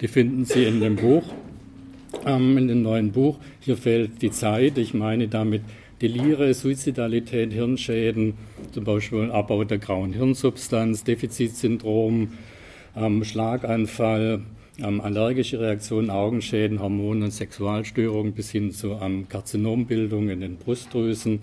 die 0.00 0.08
finden 0.08 0.44
Sie 0.44 0.64
in 0.64 0.80
dem 0.80 0.96
Buch, 0.96 1.24
ähm, 2.26 2.58
in 2.58 2.68
dem 2.68 2.82
neuen 2.82 3.12
Buch. 3.12 3.38
Hier 3.60 3.76
fehlt 3.76 4.22
die 4.22 4.30
Zeit. 4.30 4.78
Ich 4.78 4.94
meine 4.94 5.28
damit 5.28 5.62
Delire, 6.00 6.52
Suizidalität, 6.52 7.52
Hirnschäden, 7.52 8.34
zum 8.72 8.84
Beispiel 8.84 9.30
Abbau 9.30 9.62
der 9.62 9.78
grauen 9.78 10.12
Hirnsubstanz, 10.12 11.04
Defizitsyndrom, 11.04 12.32
ähm, 12.96 13.22
Schlaganfall, 13.22 14.40
ähm, 14.78 15.00
allergische 15.00 15.60
Reaktionen, 15.60 16.10
Augenschäden, 16.10 16.80
Hormon- 16.80 17.22
und 17.22 17.30
Sexualstörungen 17.30 18.32
bis 18.32 18.50
hin 18.50 18.72
zu 18.72 18.98
ähm, 19.00 19.28
Karzinombildung 19.28 20.28
in 20.30 20.40
den 20.40 20.56
Brustdrüsen, 20.56 21.40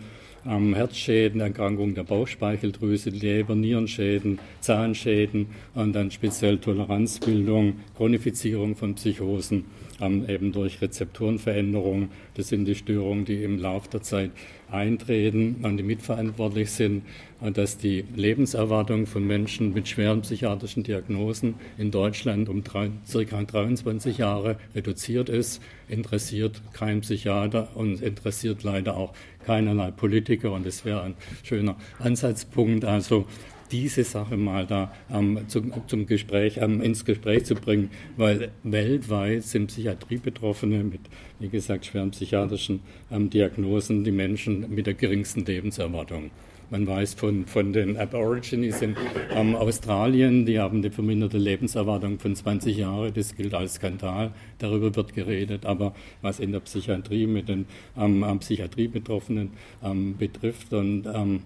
ähm, 0.48 0.74
Herzschäden, 0.74 1.42
Erkrankungen 1.42 1.96
der 1.96 2.04
Bauchspeicheldrüse, 2.04 3.10
Leber, 3.10 3.56
Nierenschäden, 3.56 4.40
Zahnschäden 4.62 5.48
und 5.76 5.94
dann 5.94 6.12
speziell 6.12 6.58
Toleranzbildung, 6.58 7.76
Chronifizierung 7.96 8.76
von 8.76 8.96
Psychosen 8.96 9.66
ähm, 10.02 10.28
eben 10.28 10.52
durch 10.52 10.82
Rezeptorenveränderungen. 10.82 12.10
Das 12.36 12.50
sind 12.50 12.66
die 12.66 12.76
Störungen, 12.76 13.26
die 13.26 13.44
im 13.44 13.60
Laufe 13.60 13.90
der 13.90 14.02
Zeit 14.02 14.32
eintreten 14.72 15.58
und 15.64 15.78
die 15.78 15.84
mitverantwortlich 15.84 16.72
sind, 16.72 17.04
dass 17.42 17.78
die 17.78 18.06
Lebenserwartung 18.16 19.08
von 19.08 19.26
Menschen 19.26 19.74
mit 19.74 19.88
schweren 19.88 20.22
psychiatrischen 20.22 20.84
Diagnosen 20.84 21.56
in 21.78 21.90
Deutschland 21.90 22.50
um 22.50 22.64
drei, 22.64 22.92
circa 23.08 23.42
23 23.42 24.18
Jahre 24.18 24.58
reduziert 24.76 25.30
ist. 25.30 25.62
Interessiert 25.88 26.62
kein 26.74 27.02
Psychiater 27.02 27.70
und 27.76 28.02
interessiert 28.02 28.64
leider 28.64 28.98
auch 28.98 29.14
keinerlei 29.46 29.92
Politiker. 29.92 30.52
Und 30.52 30.66
das 30.66 30.86
wäre 30.86 31.02
ein 31.02 31.16
schöner 31.44 31.78
Ansatzpunkt. 32.00 32.86
Also 32.86 33.26
diese 33.72 34.04
Sache 34.04 34.38
mal 34.38 34.66
da 34.66 34.92
ähm, 35.12 35.40
zum, 35.48 35.72
zum, 35.88 36.06
Gespräch, 36.06 36.58
ähm, 36.58 36.82
ins 36.82 37.06
Gespräch 37.06 37.46
zu 37.46 37.56
bringen, 37.56 37.90
weil 38.18 38.52
weltweit 38.64 39.44
sind 39.44 39.68
Psychiatriebetroffene 39.68 40.84
mit, 40.84 41.02
wie 41.40 41.50
gesagt, 41.50 41.86
schweren 41.86 42.12
psychiatrischen 42.12 42.82
ähm, 43.12 43.30
Diagnosen 43.30 44.04
die 44.04 44.12
Menschen 44.12 44.74
mit 44.74 44.88
der 44.88 44.94
geringsten 44.94 45.46
Lebenserwartung. 45.46 46.32
Man 46.72 46.86
weiß 46.86 47.16
von, 47.16 47.48
von 47.48 47.74
den 47.74 47.98
Aborigines 47.98 48.82
in 48.84 48.96
ähm, 49.32 49.56
Australien, 49.56 50.46
die 50.46 50.60
haben 50.60 50.80
eine 50.80 50.92
verminderte 50.92 51.40
Lebenserwartung 51.40 52.20
von 52.20 52.36
20 52.36 52.78
Jahren. 52.78 53.12
Das 53.14 53.36
gilt 53.36 53.56
als 53.56 53.76
Skandal. 53.76 54.32
Darüber 54.60 54.96
wird 54.96 55.14
geredet. 55.14 55.66
Aber 55.66 55.96
was 56.22 56.40
in 56.40 56.52
der 56.52 56.60
Psychiatrie 56.60 57.26
mit 57.26 57.50
den 57.50 57.66
ähm, 57.98 58.24
Psychiatriebetroffenen 58.40 59.50
ähm, 59.84 60.16
betrifft 60.18 60.72
und 60.74 61.08
ähm, 61.12 61.42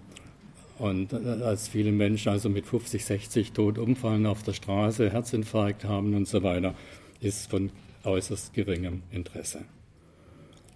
und 0.78 1.12
äh, 1.12 1.16
als 1.42 1.68
viele 1.68 1.92
Menschen 1.92 2.30
also 2.30 2.48
mit 2.48 2.66
50, 2.66 3.04
60 3.04 3.52
tot 3.52 3.78
umfallen 3.78 4.26
auf 4.26 4.42
der 4.42 4.52
Straße, 4.52 5.10
Herzinfarkt 5.10 5.84
haben 5.84 6.14
und 6.14 6.26
so 6.26 6.42
weiter, 6.42 6.74
ist 7.20 7.50
von 7.50 7.70
äußerst 8.04 8.52
geringem 8.54 9.02
Interesse. 9.10 9.60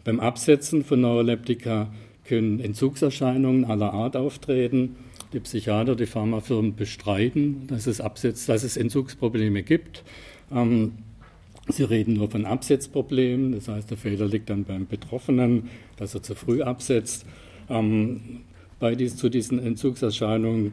Beim 0.04 0.20
Absetzen 0.20 0.84
von 0.84 1.00
Neuroleptika 1.00 1.92
können 2.24 2.60
Entzugserscheinungen 2.60 3.64
aller 3.64 3.92
Art 3.92 4.16
auftreten. 4.16 4.96
Die 5.32 5.40
Psychiater, 5.40 5.96
die 5.96 6.06
Pharmafirmen 6.06 6.76
bestreiten, 6.76 7.66
dass 7.66 7.86
es, 7.86 8.00
Absetz, 8.00 8.46
dass 8.46 8.62
es 8.62 8.76
Entzugsprobleme 8.76 9.62
gibt. 9.62 10.04
Ähm, 10.50 10.92
sie 11.68 11.82
reden 11.82 12.14
nur 12.14 12.30
von 12.30 12.46
Absetzproblemen, 12.46 13.52
das 13.52 13.68
heißt, 13.68 13.90
der 13.90 13.98
Fehler 13.98 14.26
liegt 14.26 14.48
dann 14.48 14.64
beim 14.64 14.86
Betroffenen, 14.86 15.68
dass 15.96 16.14
er 16.14 16.22
zu 16.22 16.34
früh 16.34 16.62
absetzt. 16.62 17.26
Ähm, 17.68 18.40
bei 18.78 18.94
dies, 18.94 19.16
zu 19.16 19.28
diesen 19.28 19.58
Entzugserscheinungen 19.58 20.72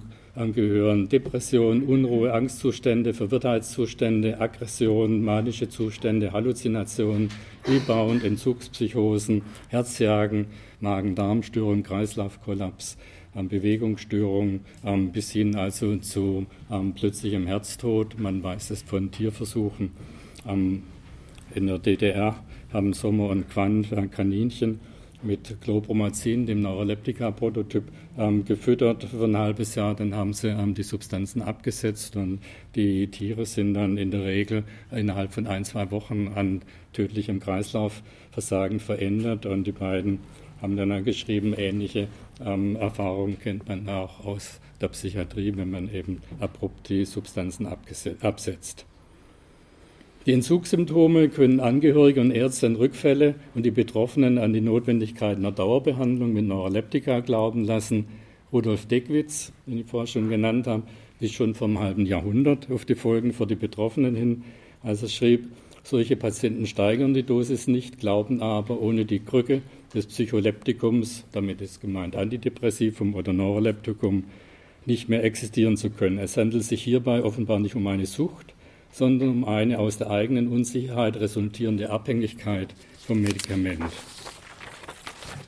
gehören 0.54 1.08
Depression, 1.08 1.84
Unruhe, 1.84 2.34
Angstzustände, 2.34 3.14
Verwirrtheitszustände, 3.14 4.40
Aggression, 4.42 5.24
manische 5.24 5.70
Zustände, 5.70 6.34
Halluzinationen, 6.34 7.30
Rebound, 7.66 8.24
Entzugspsychosen, 8.24 9.44
Herzjagen, 9.70 10.48
Magen-Darm-Störung, 10.82 11.84
Kreislaufkollaps, 11.84 12.98
ähm, 13.36 13.48
Bewegungsstörungen 13.48 14.62
ähm, 14.86 15.12
bis 15.12 15.32
hin 15.32 15.56
also 15.56 15.96
zu 15.98 16.46
ähm, 16.70 16.94
plötzlichem 16.94 17.48
Herztod. 17.48 18.20
Man 18.20 18.44
weiß 18.44 18.72
es 18.72 18.82
von 18.82 19.12
Tierversuchen. 19.12 19.92
In 20.48 21.66
der 21.66 21.80
DDR 21.80 22.36
haben 22.72 22.94
Sommer 22.94 23.30
und 23.30 23.50
Quandt 23.50 23.88
Kaninchen 24.12 24.80
mit 25.24 25.62
Chlorpromazin, 25.62 26.46
dem 26.46 26.62
Neuroleptika-Prototyp, 26.62 27.84
ähm, 28.18 28.46
gefüttert 28.46 29.04
für 29.04 29.26
ein 29.26 29.38
halbes 29.38 29.76
Jahr. 29.76 29.96
Dann 29.96 30.16
haben 30.16 30.34
sie 30.34 30.50
ähm, 30.50 30.74
die 30.74 30.84
Substanzen 30.84 31.42
abgesetzt 31.42 32.16
und 32.16 32.40
die 32.76 33.08
Tiere 33.08 33.46
sind 33.46 33.74
dann 33.74 33.98
in 33.98 34.12
der 34.12 34.24
Regel 34.24 34.64
innerhalb 34.92 35.34
von 35.34 35.48
ein, 35.48 35.66
zwei 35.66 35.92
Wochen 35.92 36.30
an 36.36 36.62
tödlichem 36.94 37.40
Kreislaufversagen 37.40 38.80
verändert. 38.80 39.46
Und 39.46 39.66
die 39.66 39.72
beiden 39.72 40.20
haben 40.62 40.78
dann 40.78 41.04
geschrieben, 41.04 41.54
ähnliche 41.54 42.08
ähm, 42.44 42.76
Erfahrungen 42.76 43.40
kennt 43.40 43.68
man 43.68 43.88
auch 43.90 44.26
aus 44.26 44.60
der 44.82 44.88
Psychiatrie, 44.90 45.54
wenn 45.56 45.72
man 45.72 45.94
eben 45.94 46.22
abrupt 46.40 46.90
die 46.90 47.06
Substanzen 47.06 47.68
absetzt. 48.22 48.86
Die 50.26 50.34
Entzugssymptome 50.34 51.30
können 51.30 51.60
Angehörige 51.60 52.20
und 52.20 52.32
Ärzte 52.32 52.66
an 52.66 52.78
Rückfälle 52.78 53.36
und 53.54 53.64
die 53.64 53.70
Betroffenen 53.70 54.40
an 54.40 54.54
die 54.54 54.62
Notwendigkeit 54.62 55.38
einer 55.38 55.52
Dauerbehandlung 55.52 56.34
mit 56.34 56.46
Neuroleptika 56.46 57.20
glauben 57.20 57.64
lassen. 57.64 58.08
Rudolf 58.52 58.88
Deckwitz, 58.88 59.54
den 59.68 59.82
ich 59.82 59.86
vorher 59.86 60.08
schon 60.08 60.30
genannt 60.30 60.66
habe, 60.66 60.82
ist 61.20 61.36
schon 61.36 61.54
vom 61.54 61.78
halben 61.78 62.08
Jahrhundert 62.08 62.72
auf 62.72 62.86
die 62.86 62.96
Folgen 62.96 63.34
für 63.34 63.46
die 63.46 63.54
Betroffenen 63.54 64.16
hin, 64.16 64.44
als 64.82 65.04
er 65.04 65.10
schrieb, 65.10 65.46
solche 65.84 66.16
Patienten 66.16 66.66
steigern 66.66 67.14
die 67.14 67.22
Dosis 67.22 67.68
nicht, 67.68 68.00
glauben 68.00 68.42
aber 68.42 68.82
ohne 68.82 69.06
die 69.06 69.20
Krücke 69.20 69.62
des 69.94 70.08
Psycholeptikums, 70.08 71.26
damit 71.34 71.62
ist 71.62 71.82
gemeint 71.82 72.16
Antidepressivum 72.16 73.14
oder 73.14 73.32
Neuroleptikum, 73.32 74.24
nicht 74.88 75.08
mehr 75.08 75.24
existieren 75.24 75.78
zu 75.78 75.92
können. 75.92 76.18
Es 76.18 76.36
handelt 76.36 76.64
sich 76.64 76.82
hierbei 76.82 77.24
offenbar 77.24 77.60
nicht 77.60 77.76
um 77.76 77.86
eine 77.86 78.08
Sucht, 78.08 78.55
sondern 78.96 79.30
um 79.30 79.44
eine 79.44 79.78
aus 79.78 79.98
der 79.98 80.10
eigenen 80.10 80.48
Unsicherheit 80.48 81.18
resultierende 81.18 81.90
Abhängigkeit 81.90 82.74
vom 83.06 83.22
Medikament. 83.22 83.84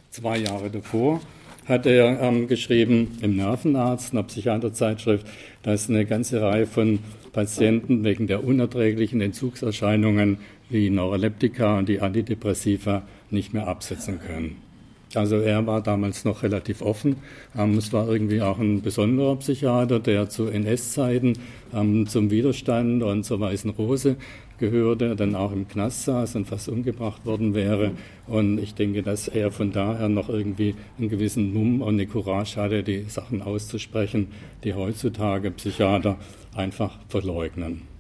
Zwei 0.10 0.40
Jahre 0.40 0.70
davor 0.70 1.22
hat 1.66 1.86
er 1.86 2.22
ähm, 2.22 2.48
geschrieben 2.48 3.18
im 3.22 3.38
Nervenarzt, 3.38 4.12
einer 4.12 4.24
Psychiaterzeitschrift, 4.24 5.26
dass 5.64 5.90
eine 5.90 6.06
ganze 6.06 6.42
Reihe 6.42 6.68
von 6.68 7.00
Patienten 7.32 8.04
wegen 8.04 8.28
der 8.28 8.44
unerträglichen 8.44 9.22
Entzugserscheinungen 9.22 10.40
wie 10.70 10.90
Neuroleptika 10.90 11.78
und 11.78 11.88
die 11.88 12.02
Antidepressiva 12.02 13.04
nicht 13.30 13.54
mehr 13.54 13.68
absetzen 13.68 14.20
können. 14.20 14.67
Also 15.16 15.38
er 15.38 15.66
war 15.66 15.82
damals 15.82 16.26
noch 16.26 16.44
relativ 16.44 16.82
offen. 16.82 17.18
Ähm, 17.58 17.78
es 17.78 17.94
war 17.94 18.08
irgendwie 18.08 18.42
auch 18.42 18.60
ein 18.60 18.82
besonderer 18.82 19.38
Psychiater, 19.38 20.00
der 20.00 20.30
zu 20.30 20.48
NS-Zeiten 20.48 21.34
ähm, 21.74 22.08
zum 22.08 22.30
Widerstand 22.30 23.04
und 23.04 23.24
zur 23.24 23.40
Weißen 23.40 23.70
Rose 23.72 24.18
gehörte, 24.58 25.16
dann 25.16 25.36
auch 25.36 25.52
im 25.52 25.68
Knast 25.68 26.06
saß 26.06 26.36
und 26.36 26.46
fast 26.46 26.68
umgebracht 26.68 27.26
worden 27.26 27.54
wäre. 27.54 27.92
Und 28.26 28.60
ich 28.60 28.74
denke, 28.74 29.04
dass 29.04 29.28
er 29.28 29.52
von 29.52 29.72
daher 29.72 30.10
noch 30.10 30.30
irgendwie 30.30 30.76
einen 30.98 31.10
gewissen 31.10 31.54
Mumm 31.54 31.82
und 31.82 31.96
eine 31.96 32.08
Courage 32.08 32.60
hatte, 32.60 32.84
die 32.84 33.04
Sachen 33.04 33.42
auszusprechen, 33.42 34.28
die 34.64 34.74
heutzutage 34.74 35.52
Psychiater 35.52 36.18
einfach 36.56 36.98
verleugnen. 37.08 37.97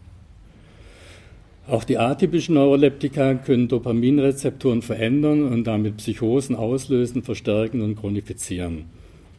Auch 1.69 1.83
die 1.83 1.97
atypischen 1.97 2.55
Neuroleptika 2.55 3.33
können 3.33 3.67
Dopaminrezeptoren 3.67 4.81
verändern 4.81 5.43
und 5.51 5.65
damit 5.65 5.97
Psychosen 5.97 6.55
auslösen, 6.55 7.23
verstärken 7.23 7.81
und 7.81 7.95
chronifizieren. 7.97 8.85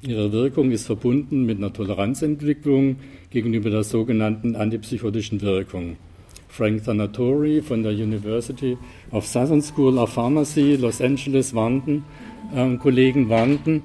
Ihre 0.03 0.31
Wirkung 0.31 0.71
ist 0.71 0.85
verbunden 0.85 1.47
mit 1.47 1.57
einer 1.57 1.73
Toleranzentwicklung 1.73 2.97
gegenüber 3.31 3.71
der 3.71 3.83
sogenannten 3.83 4.57
antipsychotischen 4.57 5.41
Wirkung. 5.41 5.97
Frank 6.49 6.85
Thanatori 6.85 7.63
von 7.63 7.83
der 7.83 7.93
University 7.93 8.77
of 9.11 9.27
Southern 9.27 9.63
School 9.63 9.97
of 9.97 10.13
Pharmacy, 10.13 10.77
Los 10.77 11.01
Angeles, 11.01 11.55
warnten, 11.55 12.05
äh, 12.55 12.77
Kollegen 12.77 13.31
warnten 13.31 13.83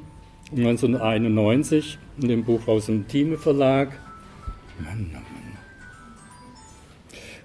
1991 0.52 1.98
in 2.22 2.28
dem 2.28 2.44
Buch 2.44 2.68
aus 2.68 2.88
dem 2.88 3.08
Thieme 3.08 3.38
Verlag, 3.38 3.98
Mann, 4.80 5.12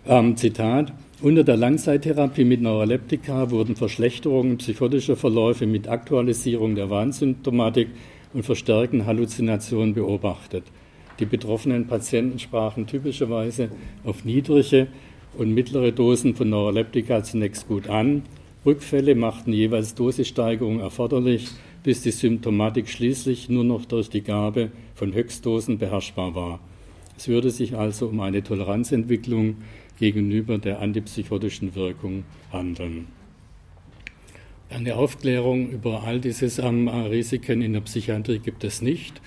ähm, 0.09 0.37
Zitat, 0.37 0.93
unter 1.21 1.45
der 1.45 1.57
Langzeittherapie 1.57 2.45
mit 2.45 2.63
Neuroleptika 2.63 3.51
wurden 3.51 3.77
Verschlechterungen 3.77 4.57
psychotischer 4.59 5.17
Verläufe 5.17 5.67
mit 5.67 5.89
Aktualisierung 5.89 6.75
der 6.75 6.89
Warnsymptomatik 6.89 7.89
und 8.33 8.45
verstärkten 8.45 9.05
Halluzinationen 9.05 9.95
beobachtet. 9.95 10.65
Die 11.19 11.27
betroffenen 11.27 11.87
Patienten 11.87 12.39
sprachen 12.39 12.87
typischerweise 12.87 13.69
auf 14.05 14.25
niedrige 14.25 14.87
und 15.37 15.53
mittlere 15.53 15.93
Dosen 15.93 16.35
von 16.35 16.49
Neuroleptika 16.49 17.23
zunächst 17.23 17.69
gut 17.69 17.89
an. 17.89 18.23
Rückfälle 18.65 19.15
machten 19.15 19.53
jeweils 19.53 19.95
Dosissteigerungen 19.95 20.81
erforderlich, 20.81 21.49
bis 21.83 22.03
die 22.03 22.13
Symptomatik 22.13 22.89
schließlich 22.89 23.49
nur 23.49 23.65
noch 23.65 23.85
durch 23.85 24.09
die 24.09 24.23
Gabe 24.23 24.71
von 24.95 25.13
Höchstdosen 25.13 25.79
beherrschbar 25.79 26.35
war. 26.35 26.61
Es 27.17 27.27
würde 27.27 27.51
sich 27.51 27.77
also 27.77 28.07
um 28.07 28.21
eine 28.21 28.45
Toleranzentwicklung 28.45 29.57
gegenüber 29.99 30.59
der 30.59 30.81
antipsychotischen 30.81 31.75
Wirkung 31.75 32.25
handeln. 32.53 33.09
Eine 34.71 34.97
Aufklärung 34.97 35.71
über 35.71 36.03
all 36.05 36.21
diese 36.21 36.63
ähm, 36.63 36.89
Risiken 36.89 37.63
in 37.63 37.73
der 37.73 37.81
Psychiatrie 37.81 38.39
gibt 38.39 38.65
es 38.65 38.83
nicht. 38.83 39.21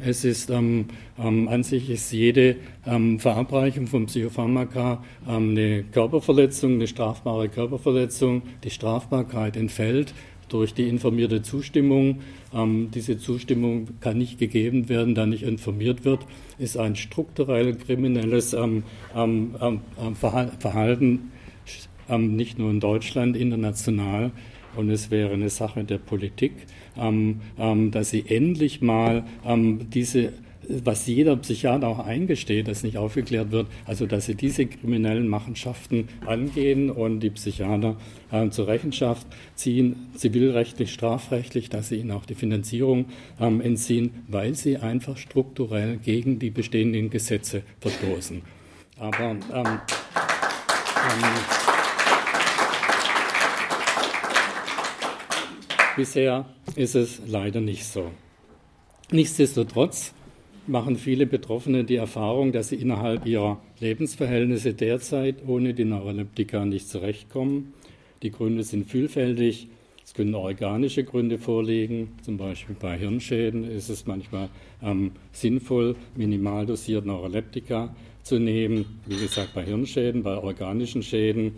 Es 0.00 0.24
ist 0.24 0.50
ähm, 0.50 0.86
ähm, 1.18 1.48
an 1.48 1.64
sich 1.64 1.90
ist 1.90 2.12
jede 2.12 2.56
ähm, 2.86 3.18
Verabreichung 3.18 3.88
von 3.88 4.06
Psychopharmaka 4.06 5.02
ähm, 5.28 5.50
eine 5.50 5.84
Körperverletzung, 5.84 6.74
eine 6.74 6.86
strafbare 6.86 7.48
Körperverletzung. 7.48 8.42
Die 8.62 8.70
Strafbarkeit 8.70 9.56
entfällt 9.56 10.14
durch 10.48 10.74
die 10.74 10.88
informierte 10.88 11.42
Zustimmung. 11.42 12.20
Ähm, 12.54 12.90
diese 12.92 13.18
Zustimmung 13.18 13.88
kann 14.00 14.18
nicht 14.18 14.38
gegeben 14.38 14.88
werden, 14.88 15.14
da 15.14 15.26
nicht 15.26 15.42
informiert 15.42 16.04
wird, 16.04 16.26
ist 16.58 16.76
ein 16.76 16.96
strukturell 16.96 17.74
kriminelles 17.74 18.52
ähm, 18.54 18.84
ähm, 19.14 19.54
ähm, 19.60 19.80
ähm 20.00 20.16
Verhalten, 20.16 21.32
ähm, 22.08 22.36
nicht 22.36 22.58
nur 22.58 22.70
in 22.70 22.80
Deutschland, 22.80 23.36
international. 23.36 24.32
Und 24.76 24.90
es 24.90 25.10
wäre 25.10 25.32
eine 25.32 25.50
Sache 25.50 25.82
der 25.82 25.98
Politik, 25.98 26.52
dass 26.94 28.10
sie 28.10 28.24
endlich 28.28 28.80
mal 28.80 29.24
diese 29.92 30.34
was 30.68 31.06
jeder 31.06 31.36
Psychiater 31.36 31.88
auch 31.88 31.98
eingesteht, 31.98 32.68
dass 32.68 32.82
nicht 32.82 32.98
aufgeklärt 32.98 33.50
wird, 33.50 33.68
also 33.86 34.06
dass 34.06 34.26
sie 34.26 34.34
diese 34.34 34.66
kriminellen 34.66 35.26
Machenschaften 35.26 36.08
angehen 36.26 36.90
und 36.90 37.20
die 37.20 37.30
Psychiater 37.30 37.96
äh, 38.30 38.50
zur 38.50 38.68
Rechenschaft 38.68 39.26
ziehen, 39.54 40.10
zivilrechtlich, 40.14 40.92
strafrechtlich, 40.92 41.70
dass 41.70 41.88
sie 41.88 41.96
ihnen 41.96 42.10
auch 42.10 42.26
die 42.26 42.34
Finanzierung 42.34 43.06
ähm, 43.40 43.60
entziehen, 43.60 44.24
weil 44.28 44.54
sie 44.54 44.76
einfach 44.76 45.16
strukturell 45.16 45.96
gegen 45.96 46.38
die 46.38 46.50
bestehenden 46.50 47.08
Gesetze 47.08 47.62
verstoßen. 47.80 48.42
Aber 48.98 49.30
ähm, 49.30 49.40
ähm, 49.54 49.80
bisher 55.96 56.44
ist 56.76 56.94
es 56.94 57.22
leider 57.26 57.60
nicht 57.60 57.86
so. 57.86 58.10
Nichtsdestotrotz 59.10 60.12
machen 60.68 60.96
viele 60.96 61.26
Betroffene 61.26 61.84
die 61.84 61.96
Erfahrung, 61.96 62.52
dass 62.52 62.68
sie 62.68 62.76
innerhalb 62.76 63.26
ihrer 63.26 63.60
Lebensverhältnisse 63.80 64.74
derzeit 64.74 65.36
ohne 65.46 65.74
die 65.74 65.84
Neuroleptika 65.84 66.64
nicht 66.64 66.88
zurechtkommen. 66.88 67.72
Die 68.22 68.30
Gründe 68.30 68.62
sind 68.62 68.90
vielfältig. 68.90 69.68
Es 70.04 70.14
können 70.14 70.34
organische 70.34 71.04
Gründe 71.04 71.38
vorliegen, 71.38 72.12
zum 72.22 72.38
Beispiel 72.38 72.74
bei 72.80 72.96
Hirnschäden 72.96 73.70
ist 73.70 73.90
es 73.90 74.06
manchmal 74.06 74.48
ähm, 74.82 75.12
sinnvoll, 75.32 75.96
minimal 76.16 76.64
dosiert 76.64 77.04
Neuroleptika 77.04 77.94
zu 78.22 78.38
nehmen. 78.38 79.00
Wie 79.06 79.16
gesagt, 79.16 79.52
bei 79.54 79.64
Hirnschäden, 79.64 80.22
bei 80.22 80.38
organischen 80.38 81.02
Schäden, 81.02 81.52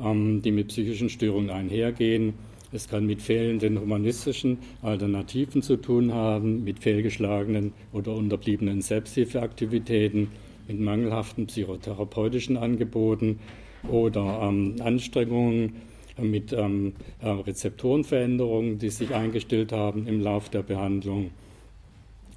ähm, 0.00 0.42
die 0.42 0.50
mit 0.50 0.68
psychischen 0.68 1.10
Störungen 1.10 1.50
einhergehen. 1.50 2.34
Es 2.72 2.88
kann 2.88 3.06
mit 3.06 3.20
fehlenden 3.20 3.78
humanistischen 3.78 4.58
Alternativen 4.80 5.60
zu 5.62 5.76
tun 5.76 6.12
haben, 6.12 6.64
mit 6.64 6.78
fehlgeschlagenen 6.78 7.74
oder 7.92 8.14
unterbliebenen 8.14 8.80
Selbsthilfeaktivitäten, 8.80 10.28
mit 10.68 10.80
mangelhaften 10.80 11.46
psychotherapeutischen 11.46 12.56
Angeboten 12.56 13.40
oder 13.88 14.40
ähm, 14.42 14.76
Anstrengungen 14.80 15.76
mit 16.20 16.52
ähm, 16.52 16.94
äh, 17.20 17.28
Rezeptorenveränderungen, 17.28 18.78
die 18.78 18.90
sich 18.90 19.14
eingestellt 19.14 19.72
haben 19.72 20.06
im 20.06 20.20
Lauf 20.20 20.48
der 20.48 20.62
Behandlung, 20.62 21.30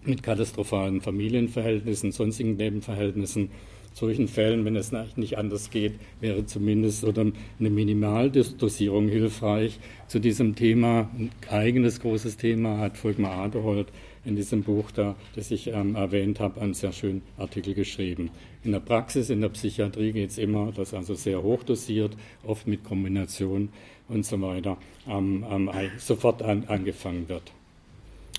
mit 0.04 0.22
katastrophalen 0.22 1.02
Familienverhältnissen, 1.02 2.12
sonstigen 2.12 2.58
Nebenverhältnissen 2.58 3.50
solchen 3.96 4.28
Fällen, 4.28 4.66
wenn 4.66 4.76
es 4.76 4.92
nicht 5.16 5.38
anders 5.38 5.70
geht, 5.70 5.94
wäre 6.20 6.46
zumindest 6.46 7.06
oder 7.06 7.22
eine 7.60 7.70
Minimaldosierung 7.70 9.08
hilfreich. 9.08 9.80
Zu 10.08 10.20
diesem 10.20 10.56
Thema, 10.56 11.10
ein 11.18 11.32
eigenes 11.50 12.02
großes 12.02 12.36
Thema, 12.36 12.78
hat 12.78 12.98
Volkmar 12.98 13.38
Aderholt 13.38 13.88
in 14.26 14.36
diesem 14.36 14.64
Buch, 14.64 14.92
da, 14.92 15.16
das 15.36 15.50
ich 15.50 15.68
ähm, 15.68 15.96
erwähnt 15.96 16.42
habe, 16.42 16.60
einen 16.60 16.74
sehr 16.74 16.92
schönen 16.92 17.22
Artikel 17.38 17.74
geschrieben. 17.74 18.32
In 18.66 18.74
der 18.74 18.82
Praxis, 18.82 19.30
in 19.30 19.40
der 19.40 19.50
Psychiatrie 19.50 20.12
geht 20.12 20.32
es 20.32 20.38
immer, 20.38 20.74
dass 20.74 20.94
also 20.94 21.14
sehr 21.14 21.42
hoch 21.42 21.64
dosiert, 21.64 22.18
oft 22.44 22.68
mit 22.68 22.84
Kombination 22.84 23.70
und 24.10 24.26
so 24.26 24.42
weiter, 24.42 24.78
ähm, 25.08 25.46
ähm, 25.50 25.72
sofort 25.98 26.42
an, 26.42 26.66
angefangen 26.68 27.30
wird. 27.30 27.54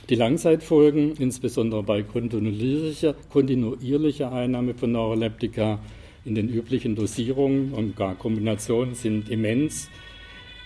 Die 0.09 0.15
Langzeitfolgen, 0.15 1.15
insbesondere 1.19 1.83
bei 1.83 2.05
kontinuierlicher, 2.05 3.17
kontinuierlicher 3.33 4.31
Einnahme 4.31 4.75
von 4.75 4.93
Neuroleptika 4.93 5.81
in 6.25 6.37
den 6.37 6.49
üblichen 6.49 6.95
Dosierungen 6.95 7.73
und 7.73 7.97
gar 7.97 8.15
Kombinationen, 8.15 8.95
sind 8.95 9.29
immens. 9.29 9.91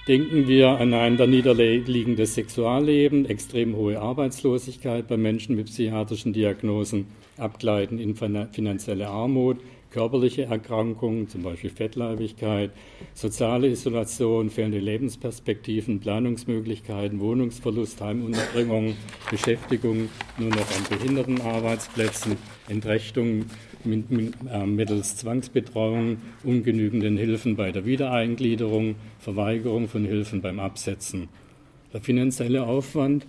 Denken 0.06 0.46
wir 0.46 0.68
an 0.68 0.92
ein 0.92 1.14
niederliegendes 1.14 2.34
Sexualleben, 2.34 3.24
extrem 3.24 3.76
hohe 3.76 3.98
Arbeitslosigkeit 3.98 5.08
bei 5.08 5.16
Menschen 5.16 5.56
mit 5.56 5.66
psychiatrischen 5.66 6.34
Diagnosen, 6.34 7.06
Abgleiten 7.38 7.98
in 7.98 8.14
finanzielle 8.16 9.08
Armut, 9.08 9.56
körperliche 9.90 10.44
Erkrankungen, 10.44 11.28
zum 11.28 11.42
Beispiel 11.42 11.70
Fettleibigkeit, 11.70 12.70
soziale 13.14 13.68
Isolation, 13.68 14.50
fehlende 14.50 14.78
Lebensperspektiven, 14.78 16.00
Planungsmöglichkeiten, 16.00 17.20
Wohnungsverlust, 17.20 18.00
Heimunterbringung, 18.00 18.94
Beschäftigung 19.30 20.08
nur 20.38 20.50
noch 20.50 20.58
an 20.58 20.98
Behindertenarbeitsplätzen, 20.98 22.36
Entrechtung 22.68 23.46
äh, 23.84 24.66
mittels 24.66 25.16
Zwangsbetreuung, 25.16 26.18
ungenügenden 26.44 27.16
Hilfen 27.16 27.56
bei 27.56 27.72
der 27.72 27.84
Wiedereingliederung, 27.84 28.96
Verweigerung 29.18 29.88
von 29.88 30.04
Hilfen 30.04 30.40
beim 30.42 30.60
Absetzen. 30.60 31.28
Der 31.92 32.00
finanzielle 32.00 32.66
Aufwand 32.66 33.26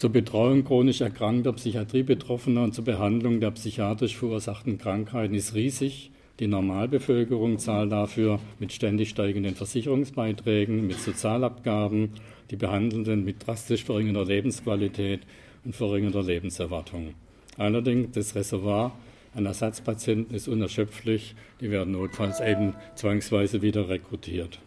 zur 0.00 0.10
Betreuung 0.10 0.64
chronisch 0.64 1.02
erkrankter 1.02 1.52
Psychiatriebetroffener 1.52 2.62
und 2.62 2.74
zur 2.74 2.84
Behandlung 2.84 3.38
der 3.38 3.50
psychiatrisch 3.50 4.16
verursachten 4.16 4.78
Krankheiten 4.78 5.34
ist 5.34 5.54
riesig. 5.54 6.10
Die 6.38 6.46
Normalbevölkerung 6.46 7.58
zahlt 7.58 7.92
dafür 7.92 8.40
mit 8.58 8.72
ständig 8.72 9.10
steigenden 9.10 9.54
Versicherungsbeiträgen, 9.56 10.86
mit 10.86 10.98
Sozialabgaben, 10.98 12.12
die 12.50 12.56
Behandelnden 12.56 13.26
mit 13.26 13.46
drastisch 13.46 13.84
verringerter 13.84 14.24
Lebensqualität 14.24 15.20
und 15.66 15.76
verringerter 15.76 16.22
Lebenserwartung. 16.22 17.12
Allerdings 17.58 18.12
das 18.12 18.34
Reservoir 18.34 18.92
an 19.34 19.44
Ersatzpatienten 19.44 20.34
ist 20.34 20.48
unerschöpflich, 20.48 21.34
die 21.60 21.70
werden 21.70 21.92
notfalls 21.92 22.40
eben 22.40 22.72
zwangsweise 22.94 23.60
wieder 23.60 23.90
rekrutiert. 23.90 24.60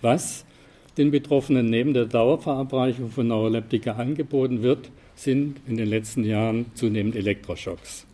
Was 0.00 0.46
den 0.96 1.10
Betroffenen 1.10 1.70
neben 1.70 1.94
der 1.94 2.06
Dauerverabreichung 2.06 3.10
von 3.10 3.28
Neuroleptika 3.28 3.92
angeboten 3.92 4.62
wird, 4.62 4.90
sind 5.14 5.60
in 5.66 5.76
den 5.76 5.88
letzten 5.88 6.24
Jahren 6.24 6.66
zunehmend 6.74 7.16
Elektroschocks. 7.16 8.06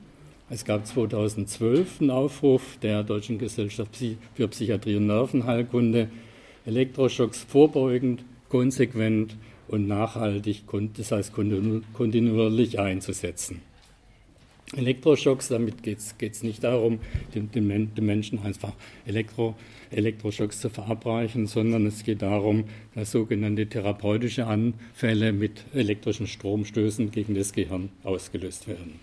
Es 0.51 0.65
gab 0.65 0.87
2012 0.87 2.01
einen 2.01 2.11
Aufruf 2.11 2.79
der 2.81 3.03
Deutschen 3.03 3.39
Gesellschaft 3.39 3.99
für 4.35 4.49
Psychiatrie 4.49 4.97
und 4.97 5.07
Nervenheilkunde, 5.07 6.09
Elektroschocks 6.65 7.43
vorbeugend, 7.43 8.25
konsequent 8.49 9.37
und 9.69 9.87
nachhaltig, 9.87 10.63
das 10.97 11.13
heißt 11.13 11.33
kontinuierlich 11.33 12.79
einzusetzen. 12.79 13.61
Elektroschocks, 14.77 15.49
damit 15.49 15.83
geht 15.83 15.99
es 16.21 16.43
nicht 16.43 16.63
darum, 16.63 16.99
den, 17.35 17.51
den, 17.51 17.95
den, 17.95 18.05
Menschen 18.05 18.41
einfach 18.41 18.75
Elektro, 19.07 19.55
Elektroschocks 19.91 20.61
zu 20.61 20.69
verabreichen, 20.69 21.47
sondern 21.47 21.87
es 21.87 22.05
geht 22.05 22.21
darum, 22.21 22.65
dass 22.95 23.13
sogenannte 23.13 23.67
therapeutische 23.67 24.47
Anfälle 24.47 25.33
mit 25.33 25.65
elektrischen 25.73 26.27
Stromstößen 26.27 27.11
gegen 27.11 27.35
das 27.35 27.53
Gehirn 27.55 27.89
ausgelöst 28.05 28.69
werden. 28.69 29.01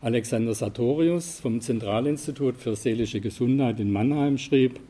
Alexander 0.00 0.54
Sartorius 0.54 1.40
vom 1.40 1.60
Zentralinstitut 1.60 2.56
für 2.56 2.74
seelische 2.74 3.20
Gesundheit 3.20 3.78
in 3.78 3.92
Mannheim 3.92 4.38
schrieb, 4.38 4.80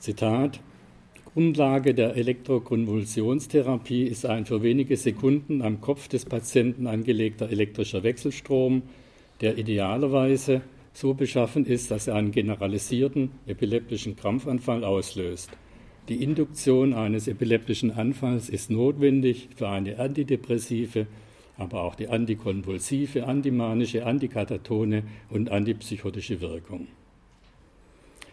Zitat, 0.00 0.58
Grundlage 1.38 1.94
der 1.94 2.16
Elektrokonvulsionstherapie 2.16 4.02
ist 4.02 4.26
ein 4.26 4.44
für 4.44 4.64
wenige 4.64 4.96
Sekunden 4.96 5.62
am 5.62 5.80
Kopf 5.80 6.08
des 6.08 6.24
Patienten 6.24 6.88
angelegter 6.88 7.48
elektrischer 7.48 8.02
Wechselstrom, 8.02 8.82
der 9.40 9.56
idealerweise 9.56 10.62
so 10.92 11.14
beschaffen 11.14 11.64
ist, 11.64 11.92
dass 11.92 12.08
er 12.08 12.16
einen 12.16 12.32
generalisierten 12.32 13.30
epileptischen 13.46 14.16
Krampfanfall 14.16 14.82
auslöst. 14.82 15.50
Die 16.08 16.24
Induktion 16.24 16.92
eines 16.92 17.28
epileptischen 17.28 17.92
Anfalls 17.92 18.48
ist 18.48 18.68
notwendig 18.68 19.48
für 19.54 19.68
eine 19.68 19.96
antidepressive, 20.00 21.06
aber 21.56 21.84
auch 21.84 21.94
die 21.94 22.08
antikonvulsive, 22.08 23.28
antimanische, 23.28 24.04
antikatatone 24.04 25.04
und 25.30 25.52
antipsychotische 25.52 26.40
Wirkung. 26.40 26.88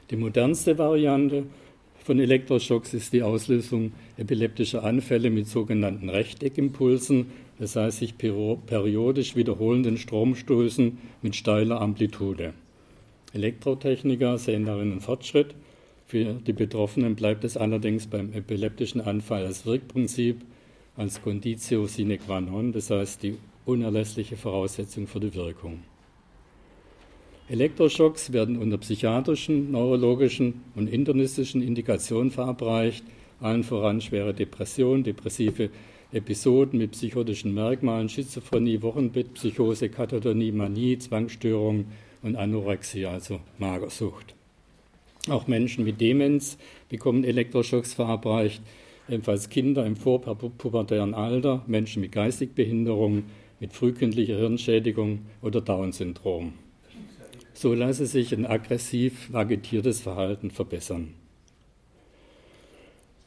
Die 0.09 0.15
modernste 0.15 0.79
Variante 0.79 1.43
von 2.05 2.19
Elektroschocks 2.19 2.93
ist 2.93 3.13
die 3.13 3.23
Auslösung 3.23 3.91
epileptischer 4.17 4.83
Anfälle 4.83 5.31
mit 5.31 5.47
sogenannten 5.47 6.07
Rechteckimpulsen, 6.09 7.31
das 7.57 7.75
heißt 7.75 7.97
sich 7.97 8.15
periodisch 8.19 9.35
wiederholenden 9.35 9.97
Stromstößen 9.97 10.99
mit 11.23 11.35
steiler 11.35 11.81
Amplitude. 11.81 12.53
Elektrotechniker 13.33 14.37
sehen 14.37 14.65
darin 14.65 14.91
einen 14.91 15.01
Fortschritt. 15.01 15.55
Für 16.05 16.35
die 16.35 16.53
Betroffenen 16.53 17.15
bleibt 17.15 17.43
es 17.43 17.57
allerdings 17.57 18.05
beim 18.05 18.33
epileptischen 18.33 19.01
Anfall 19.01 19.43
als 19.43 19.65
Wirkprinzip, 19.65 20.41
als 20.95 21.23
Conditio 21.23 21.87
sine 21.87 22.19
qua 22.19 22.39
non, 22.39 22.71
das 22.71 22.91
heißt 22.91 23.23
die 23.23 23.35
unerlässliche 23.65 24.37
Voraussetzung 24.37 25.07
für 25.07 25.19
die 25.19 25.33
Wirkung. 25.33 25.79
Elektroschocks 27.47 28.33
werden 28.33 28.57
unter 28.57 28.79
psychiatrischen, 28.79 29.69
neurologischen 29.69 30.63
und 30.73 30.87
internistischen 30.87 31.61
Indikationen 31.61 32.31
verabreicht, 32.31 33.03
allen 33.39 33.63
voran 33.63 34.01
schwere 34.01 34.33
Depression, 34.33 35.03
depressive 35.03 35.69
Episoden 36.11 36.79
mit 36.79 36.91
psychotischen 36.91 37.53
Merkmalen, 37.53 38.09
Schizophrenie, 38.09 38.81
Wochenbettpsychose, 38.81 39.89
Katatonie, 39.89 40.51
Manie, 40.51 40.97
Zwangsstörung 40.97 41.85
und 42.23 42.35
Anorexie, 42.35 43.05
also 43.05 43.39
Magersucht. 43.59 44.33
Auch 45.29 45.45
Menschen 45.47 45.83
mit 45.83 46.01
Demenz 46.01 46.57
bekommen 46.89 47.23
Elektroschocks 47.23 47.93
verabreicht, 47.93 48.63
ebenfalls 49.07 49.49
Kinder 49.49 49.85
im 49.85 49.97
vorpubertären 49.97 51.13
Alter, 51.13 51.63
Menschen 51.67 52.01
mit 52.01 52.11
Geistigbehinderung, 52.11 53.23
mit 53.59 53.73
frühkindlicher 53.73 54.37
Hirnschädigung 54.37 55.19
oder 55.43 55.61
Down-Syndrom. 55.61 56.53
So 57.55 57.73
lasse 57.73 58.05
sich 58.05 58.33
ein 58.33 58.45
aggressiv 58.45 59.29
agitiertes 59.33 60.01
Verhalten 60.01 60.51
verbessern. 60.51 61.13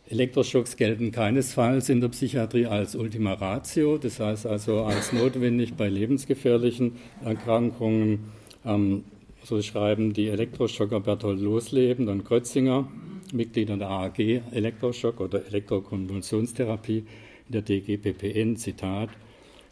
Elektroschocks 0.07 0.77
gelten 0.77 1.13
keinesfalls 1.13 1.89
in 1.89 2.03
der 2.03 2.09
Psychiatrie 2.09 2.67
als 2.67 2.95
Ultima 2.95 3.33
Ratio, 3.33 3.97
das 3.97 4.21
heißt 4.21 4.47
also 4.47 4.83
als 4.83 5.13
notwendig 5.15 5.75
bei 5.75 5.89
lebensgefährlichen 5.89 6.97
Erkrankungen. 7.25 8.31
Ähm, 8.67 9.05
so 9.45 9.63
schreiben 9.63 10.13
die 10.13 10.29
Elektroschocker 10.29 11.01
Berthold 11.01 11.41
Losleben 11.41 12.09
und 12.09 12.25
Krötzinger, 12.25 12.87
Mitglieder 13.33 13.79
der 13.79 13.89
AAG 13.89 14.43
Elektroschock 14.51 15.21
oder 15.21 15.47
Elektrokonvulsionstherapie 15.47 16.99
in 17.47 17.53
der 17.53 17.63
DGPPN, 17.63 18.57
Zitat, 18.57 19.09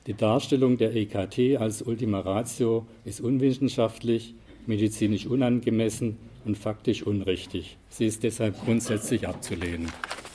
die 0.07 0.15
Darstellung 0.15 0.79
der 0.79 0.95
EKT 0.95 1.59
als 1.59 1.83
Ultima 1.83 2.21
Ratio 2.21 2.87
ist 3.05 3.21
unwissenschaftlich, 3.21 4.35
medizinisch 4.69 5.27
unangemessen 5.27 6.17
und 6.45 6.57
faktisch 6.57 7.03
unrichtig. 7.03 7.77
Sie 7.89 8.07
ist 8.07 8.23
deshalb 8.23 8.63
grundsätzlich 8.65 9.27
abzulehnen. 9.27 9.87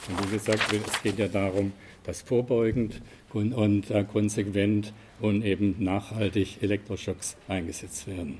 Und 0.09 0.27
wie 0.27 0.33
gesagt, 0.33 0.61
es 0.73 1.03
geht 1.03 1.19
ja 1.19 1.27
darum, 1.27 1.71
dass 2.03 2.21
vorbeugend 2.21 3.01
und, 3.33 3.53
und 3.53 3.91
äh, 3.91 4.03
konsequent 4.03 4.93
und 5.19 5.45
eben 5.45 5.75
nachhaltig 5.79 6.61
Elektroschocks 6.61 7.37
eingesetzt 7.47 8.07
werden. 8.07 8.39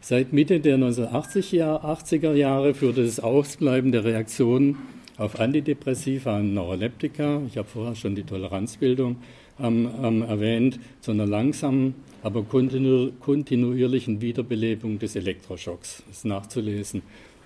Seit 0.00 0.32
Mitte 0.32 0.60
der 0.60 0.78
1980er 0.78 2.34
Jahre 2.34 2.74
führte 2.74 3.04
das 3.04 3.18
Ausbleiben 3.18 3.90
der 3.90 4.04
Reaktionen 4.04 4.76
auf 5.18 5.40
Antidepressiva 5.40 6.36
und 6.36 6.54
Neuroleptika, 6.54 7.42
ich 7.48 7.56
habe 7.56 7.66
vorher 7.66 7.96
schon 7.96 8.14
die 8.14 8.22
Toleranzbildung 8.22 9.16
ähm, 9.58 9.90
ähm, 10.02 10.22
erwähnt, 10.22 10.78
zu 11.00 11.10
einer 11.10 11.26
langsamen 11.26 11.94
aber 12.22 12.42
kontinu 12.42 13.12
kontinuierlichen 13.20 14.20
Wiederbelebung 14.20 14.98
des 14.98 15.16
Elektroschocks. 15.16 16.02
Das 16.06 16.18
ist 16.18 16.24
nachzulesen 16.24 17.02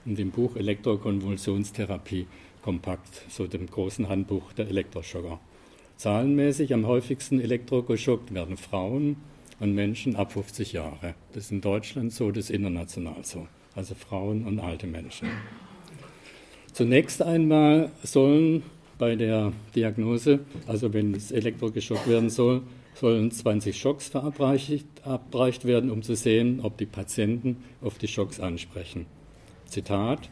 in 0.07 0.17
dem 0.17 0.31
Buch 0.31 0.57
Elektrokonvulsionstherapie 0.57 2.27
kompakt, 2.63 3.23
so 3.29 3.47
dem 3.47 3.67
großen 3.67 4.09
Handbuch 4.09 4.53
der 4.53 4.69
Elektroschocker. 4.69 5.41
Zahlenmäßig 5.97 6.73
am 6.73 6.87
häufigsten 6.87 7.41
elektrogeschockt 7.41 8.33
werden 8.33 8.57
Frauen 8.57 9.17
und 9.59 9.75
Menschen 9.75 10.17
ab 10.17 10.33
50 10.33 10.73
Jahre. 10.73 11.15
Das 11.33 11.45
ist 11.45 11.53
in 11.53 11.61
Deutschland 11.61 12.13
so, 12.13 12.31
das 12.31 12.45
ist 12.45 12.51
international 12.51 13.23
so. 13.23 13.47
Also 13.75 13.95
Frauen 13.95 14.47
und 14.47 14.59
alte 14.59 14.87
Menschen. 14.87 15.29
Zunächst 16.73 17.23
einmal 17.23 17.91
sollen 18.03 18.63
bei 18.99 19.17
der 19.17 19.53
Diagnose, 19.75 20.41
also 20.67 20.93
wenn 20.93 21.15
es 21.15 21.33
elektrogeschockt 21.33 22.09
werden 22.09 22.31
soll, 22.31 22.63
sollen 23.01 23.31
20 23.31 23.77
Schocks 23.79 24.09
verabreicht 24.09 25.65
werden, 25.65 25.91
um 25.91 26.03
zu 26.03 26.15
sehen, 26.15 26.61
ob 26.63 26.77
die 26.77 26.87
Patienten 26.87 27.57
auf 27.81 27.97
die 27.97 28.09
Schocks 28.09 28.39
ansprechen. 28.39 29.07
Zitat, 29.65 30.29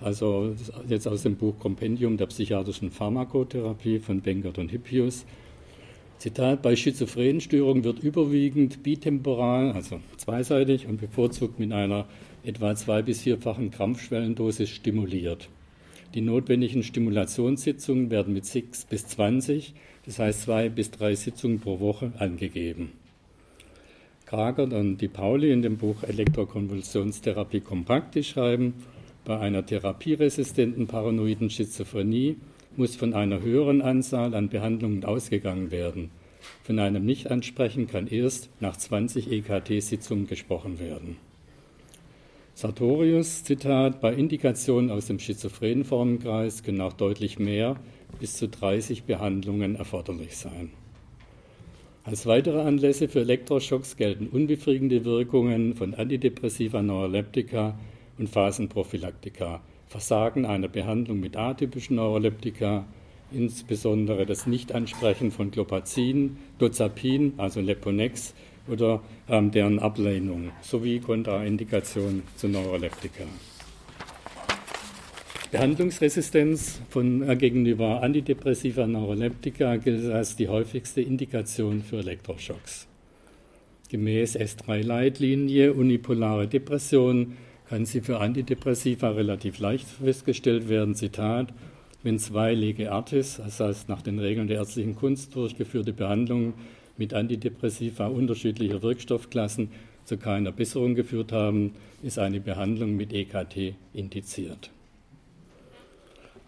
also 0.00 0.54
jetzt 0.86 1.08
aus 1.08 1.22
dem 1.22 1.36
Buch 1.36 1.58
Kompendium 1.58 2.18
der 2.18 2.26
psychiatrischen 2.26 2.90
Pharmakotherapie 2.90 4.00
von 4.00 4.20
Bengert 4.20 4.58
und 4.58 4.70
Hippius. 4.70 5.24
Zitat, 6.18 6.60
bei 6.60 6.76
Schizophrenenstörungen 6.76 7.84
wird 7.84 8.00
überwiegend 8.00 8.82
bitemporal, 8.82 9.72
also 9.72 10.00
zweiseitig 10.18 10.86
und 10.86 11.00
bevorzugt 11.00 11.58
mit 11.58 11.72
einer 11.72 12.04
etwa 12.44 12.74
zwei- 12.76 13.00
bis 13.00 13.22
vierfachen 13.22 13.70
Krampfschwellendosis 13.70 14.68
stimuliert. 14.68 15.48
Die 16.14 16.20
notwendigen 16.20 16.82
Stimulationssitzungen 16.82 18.10
werden 18.10 18.34
mit 18.34 18.44
6 18.44 18.84
bis 18.84 19.06
20 19.06 19.72
das 20.06 20.18
heißt 20.18 20.42
zwei 20.42 20.68
bis 20.68 20.90
drei 20.90 21.14
Sitzungen 21.14 21.60
pro 21.60 21.80
Woche 21.80 22.12
angegeben. 22.18 22.92
Kragert 24.26 24.72
und 24.72 24.98
Di 24.98 25.08
Pauli 25.08 25.50
in 25.52 25.62
dem 25.62 25.76
Buch 25.76 26.04
Elektrokonvulsionstherapie 26.04 27.60
kompakt, 27.60 28.14
die 28.14 28.22
schreiben, 28.22 28.74
bei 29.24 29.38
einer 29.38 29.66
therapieresistenten 29.66 30.86
paranoiden 30.86 31.50
Schizophrenie 31.50 32.36
muss 32.76 32.96
von 32.96 33.12
einer 33.14 33.42
höheren 33.42 33.82
Anzahl 33.82 34.34
an 34.34 34.48
Behandlungen 34.48 35.04
ausgegangen 35.04 35.70
werden. 35.70 36.10
Von 36.62 36.78
einem 36.78 37.04
Nichtansprechen 37.04 37.86
kann 37.86 38.06
erst 38.06 38.48
nach 38.60 38.76
20 38.76 39.30
EKT-Sitzungen 39.30 40.26
gesprochen 40.26 40.78
werden. 40.78 41.16
Sartorius, 42.54 43.44
Zitat, 43.44 44.00
bei 44.00 44.12
Indikationen 44.14 44.90
aus 44.90 45.06
dem 45.06 45.18
schizophrenen 45.18 45.84
Formenkreis 45.84 46.62
können 46.62 46.80
auch 46.80 46.92
deutlich 46.92 47.38
mehr 47.38 47.76
bis 48.18 48.36
zu 48.36 48.48
30 48.48 49.04
Behandlungen 49.04 49.76
erforderlich 49.76 50.36
sein. 50.36 50.70
Als 52.02 52.26
weitere 52.26 52.62
Anlässe 52.62 53.08
für 53.08 53.20
Elektroschocks 53.20 53.96
gelten 53.96 54.26
unbefriedigende 54.26 55.04
Wirkungen 55.04 55.74
von 55.74 55.94
Antidepressiva, 55.94 56.82
Neuroleptika 56.82 57.78
und 58.18 58.28
Phasenprophylaktika, 58.28 59.60
Versagen 59.86 60.46
einer 60.46 60.68
Behandlung 60.68 61.20
mit 61.20 61.36
atypischen 61.36 61.96
Neuroleptika, 61.96 62.86
insbesondere 63.32 64.24
das 64.24 64.46
Nichtansprechen 64.46 65.30
von 65.30 65.50
Glopazin, 65.50 66.38
Dozapin, 66.58 67.34
also 67.36 67.60
Leponex, 67.60 68.34
oder 68.68 69.02
ähm, 69.28 69.50
deren 69.50 69.78
Ablehnung 69.78 70.52
sowie 70.60 71.00
Kontraindikation 71.00 72.22
zu 72.36 72.48
Neuroleptika. 72.48 73.24
Behandlungsresistenz 75.50 76.80
von, 76.90 77.28
äh, 77.28 77.34
gegenüber 77.34 78.04
Antidepressiva 78.04 78.86
Neuroleptika 78.86 79.76
gilt 79.78 80.08
als 80.12 80.36
die 80.36 80.46
häufigste 80.46 81.00
Indikation 81.00 81.82
für 81.82 81.98
Elektroschocks. 81.98 82.86
Gemäß 83.88 84.36
S3-Leitlinie 84.36 85.72
unipolare 85.72 86.46
Depression 86.46 87.36
kann 87.68 87.84
sie 87.84 88.00
für 88.00 88.20
Antidepressiva 88.20 89.10
relativ 89.10 89.58
leicht 89.58 89.88
festgestellt 89.88 90.68
werden. 90.68 90.94
Zitat, 90.94 91.52
wenn 92.04 92.20
zwei 92.20 92.54
Lege 92.54 92.92
Artis, 92.92 93.38
das 93.44 93.58
heißt 93.58 93.88
nach 93.88 94.02
den 94.02 94.20
Regeln 94.20 94.46
der 94.46 94.58
ärztlichen 94.58 94.94
Kunst 94.94 95.34
durchgeführte 95.34 95.92
Behandlungen 95.92 96.54
mit 96.96 97.12
Antidepressiva 97.12 98.06
unterschiedlicher 98.06 98.84
Wirkstoffklassen 98.84 99.70
zu 100.04 100.16
keiner 100.16 100.52
Besserung 100.52 100.94
geführt 100.94 101.32
haben, 101.32 101.72
ist 102.04 102.20
eine 102.20 102.38
Behandlung 102.38 102.96
mit 102.96 103.12
EKT 103.12 103.74
indiziert. 103.92 104.70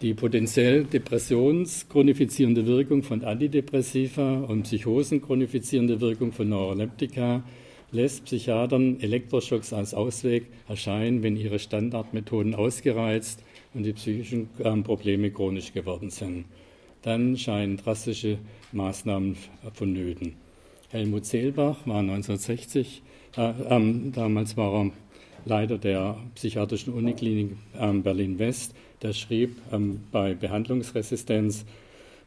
Die 0.02 0.14
potenziell 0.14 0.82
depressionschronifizierende 0.82 2.66
Wirkung 2.66 3.04
von 3.04 3.22
Antidepressiva 3.22 4.40
und 4.40 4.64
psychosenchronifizierende 4.64 6.00
Wirkung 6.00 6.32
von 6.32 6.48
Neuroleptika 6.48 7.44
lässt 7.92 8.24
Psychiatern 8.24 8.98
Elektroschocks 8.98 9.72
als 9.72 9.94
Ausweg 9.94 10.46
erscheinen, 10.68 11.22
wenn 11.22 11.36
ihre 11.36 11.60
Standardmethoden 11.60 12.56
ausgereizt 12.56 13.44
und 13.74 13.84
die 13.84 13.92
psychischen 13.92 14.50
ähm, 14.64 14.82
Probleme 14.82 15.30
chronisch 15.30 15.72
geworden 15.72 16.10
sind. 16.10 16.46
Dann 17.02 17.36
scheinen 17.36 17.76
drastische 17.76 18.38
Maßnahmen 18.72 19.36
vonnöten. 19.72 20.34
Helmut 20.88 21.26
Seelbach 21.26 21.86
war 21.86 22.00
1960, 22.00 23.02
äh, 23.36 23.50
äh, 23.50 24.10
damals 24.10 24.56
war 24.56 24.74
er 24.74 24.90
Leiter 25.44 25.78
der 25.78 26.16
psychiatrischen 26.34 26.92
Uniklinik 26.92 27.52
äh, 27.78 27.92
Berlin-West, 27.92 28.74
der 29.02 29.12
schrieb 29.12 29.56
ähm, 29.72 30.00
bei 30.10 30.34
Behandlungsresistenz, 30.34 31.64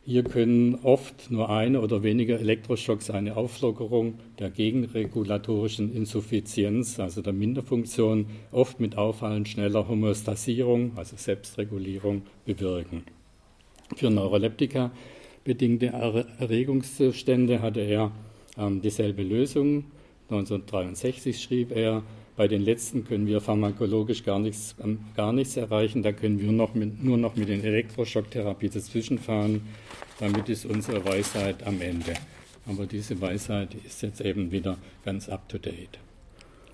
hier 0.07 0.23
können 0.23 0.75
oft 0.83 1.31
nur 1.31 1.49
eine 1.49 1.81
oder 1.81 2.03
weniger 2.03 2.39
Elektroschocks 2.39 3.09
eine 3.09 3.35
Auflockerung 3.35 4.19
der 4.37 4.51
gegenregulatorischen 4.51 5.91
Insuffizienz, 5.95 6.99
also 6.99 7.23
der 7.23 7.33
Minderfunktion, 7.33 8.27
oft 8.51 8.79
mit 8.79 8.99
auffallend 8.99 9.49
schneller 9.49 9.87
Homöostasierung, 9.87 10.91
also 10.95 11.15
Selbstregulierung, 11.17 12.21
bewirken. 12.45 13.03
Für 13.95 14.11
Neuroleptika 14.11 14.91
bedingte 15.43 15.87
Erregungszustände 15.87 17.63
hatte 17.63 17.81
er 17.81 18.11
ähm, 18.59 18.81
dieselbe 18.81 19.23
Lösung. 19.23 19.85
1963 20.29 21.41
schrieb 21.41 21.71
er, 21.71 22.03
bei 22.35 22.47
den 22.47 22.61
letzten 22.61 23.05
können 23.05 23.27
wir 23.27 23.39
pharmakologisch 23.39 24.23
gar 24.23 24.39
nichts, 24.39 24.75
ähm, 24.83 24.99
gar 25.15 25.31
nichts 25.31 25.55
erreichen. 25.55 26.03
Da 26.03 26.11
können 26.11 26.39
wir 26.39 26.51
noch 26.51 26.73
mit, 26.73 27.03
nur 27.03 27.17
noch 27.17 27.35
mit 27.35 27.49
den 27.49 27.63
Elektroschocktherapie 27.63 28.69
dazwischenfahren. 28.69 29.61
Damit 30.19 30.49
ist 30.49 30.65
unsere 30.65 31.05
Weisheit 31.05 31.65
am 31.65 31.81
Ende. 31.81 32.13
Aber 32.65 32.85
diese 32.85 33.19
Weisheit 33.21 33.75
ist 33.85 34.01
jetzt 34.01 34.21
eben 34.21 34.51
wieder 34.51 34.77
ganz 35.03 35.29
up-to-date. 35.29 35.99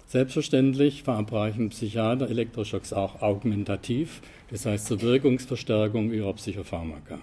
Selbstverständlich 0.07 1.03
verabreichen 1.03 1.69
Psychiater 1.69 2.29
Elektroschocks 2.29 2.91
auch 2.91 3.21
augmentativ, 3.21 4.21
das 4.49 4.65
heißt 4.65 4.87
zur 4.87 5.01
Wirkungsverstärkung 5.01 6.11
ihrer 6.11 6.33
Psychopharmaka. 6.33 7.19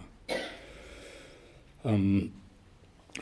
Ähm, 1.84 2.32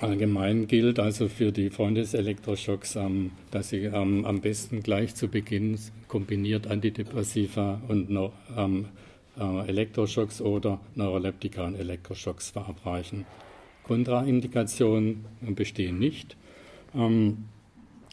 Allgemein 0.01 0.67
gilt 0.67 0.99
also 0.99 1.29
für 1.29 1.53
die 1.53 1.71
Freunde 1.71 2.01
des 2.03 2.13
Elektroschocks, 2.13 2.97
ähm, 2.97 3.31
dass 3.51 3.71
sie 3.71 3.85
ähm, 3.85 4.27
am 4.27 4.43
besten 4.43 4.83
gleich 4.83 5.15
zu 5.15 5.29
Beginn 5.29 5.79
kombiniert 6.07 6.67
Antidepressiva 6.67 7.81
und 7.89 8.11
ähm, 8.57 8.89
äh, 9.39 9.69
Elektroschocks 9.69 10.43
oder 10.43 10.81
Neuroleptika 10.97 11.67
und 11.67 11.77
Elektroschocks 11.77 12.51
verabreichen. 12.51 13.25
Kontraindikationen 13.85 15.25
bestehen 15.55 15.99
nicht. 16.01 16.37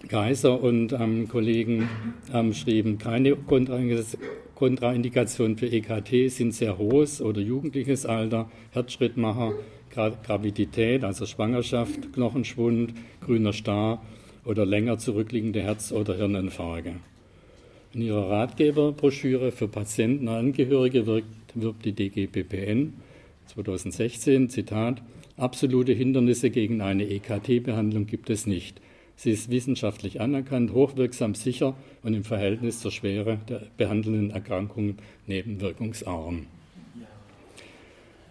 Kaiser 0.07 0.61
und 0.61 0.95
Kollegen 1.29 1.89
schrieben, 2.51 2.99
keine 2.99 3.35
Kontraindikationen 3.35 5.57
für 5.57 5.65
EKT 5.65 6.31
sind 6.31 6.53
sehr 6.53 6.77
hohes 6.77 7.23
oder 7.23 7.41
jugendliches 7.41 8.05
Alter, 8.05 8.51
Herzschrittmacher, 8.69 9.53
Gravidität, 9.93 11.03
also 11.03 11.25
Schwangerschaft, 11.25 12.13
Knochenschwund, 12.13 12.93
grüner 13.21 13.53
Star 13.53 14.01
oder 14.45 14.65
länger 14.65 14.97
zurückliegende 14.97 15.61
Herz- 15.61 15.91
oder 15.91 16.15
Hirninfarkte. 16.15 16.95
In 17.93 18.01
ihrer 18.01 18.29
Ratgeberbroschüre 18.29 19.51
für 19.51 19.67
Patienten 19.67 20.27
und 20.27 20.33
Angehörige 20.33 21.05
wirkt, 21.05 21.27
wirbt 21.53 21.85
die 21.85 21.93
DGBPN 21.93 22.93
2016, 23.47 24.49
Zitat, 24.49 25.01
absolute 25.37 25.93
Hindernisse 25.93 26.49
gegen 26.49 26.81
eine 26.81 27.07
EKT-Behandlung 27.07 28.07
gibt 28.07 28.29
es 28.29 28.47
nicht. 28.47 28.81
Sie 29.15 29.31
ist 29.31 29.51
wissenschaftlich 29.51 30.21
anerkannt, 30.21 30.73
hochwirksam, 30.73 31.35
sicher 31.35 31.75
und 32.01 32.15
im 32.15 32.23
Verhältnis 32.23 32.79
zur 32.79 32.91
Schwere 32.91 33.37
der 33.47 33.67
behandelnden 33.77 34.31
Erkrankungen 34.31 34.97
nebenwirkungsarm. 35.27 36.47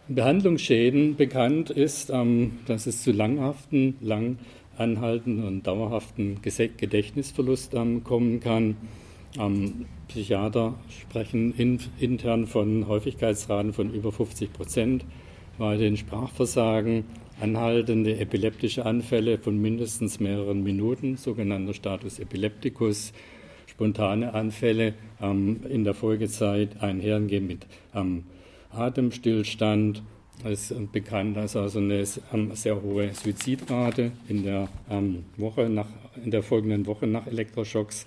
Behandlungsschäden 0.09 1.17
bekannt 1.17 1.71
ist, 1.71 2.11
ähm, 2.11 2.59
dass 2.67 2.87
es 2.87 3.03
zu 3.03 3.13
langhaften, 3.13 3.97
lang 4.01 4.39
anhaltenden 4.77 5.47
und 5.47 5.67
dauerhaften 5.67 6.41
Gedächtnisverlust 6.43 7.75
ähm, 7.75 8.03
kommen 8.03 8.41
kann. 8.41 8.77
Ähm, 9.39 9.87
Psychiater 10.09 10.75
sprechen 10.89 11.55
intern 11.99 12.47
von 12.47 12.89
Häufigkeitsraten 12.89 13.73
von 13.73 13.95
über 13.95 14.11
50 14.11 14.53
Prozent, 14.53 15.05
weiterhin 15.57 15.97
Sprachversagen, 15.97 17.05
anhaltende 17.41 18.19
epileptische 18.19 18.85
Anfälle 18.85 19.39
von 19.39 19.57
mindestens 19.61 20.21
mehreren 20.21 20.63
Minuten, 20.63 21.17
sogenannter 21.17 21.75
Status 21.75 22.19
epilepticus, 22.19 23.13
spontane 23.67 24.35
Anfälle 24.35 24.95
in 25.21 25.85
der 25.85 25.95
Folgezeit 25.95 26.83
einhergehen 26.83 27.47
mit 27.47 27.67
Atemstillstand 28.73 30.03
ist 30.45 30.75
bekannt, 30.93 31.37
dass 31.37 31.57
also 31.57 31.79
eine 31.79 32.05
sehr 32.05 32.83
hohe 32.83 33.15
Suizidrate 33.15 34.13
in 34.29 34.43
der 34.43 34.69
ähm, 34.91 35.25
Woche 35.37 35.69
nach, 35.69 35.87
in 36.25 36.31
der 36.31 36.43
folgenden 36.43 36.87
Woche 36.87 37.07
nach 37.07 37.27
Elektroschocks 37.27 38.05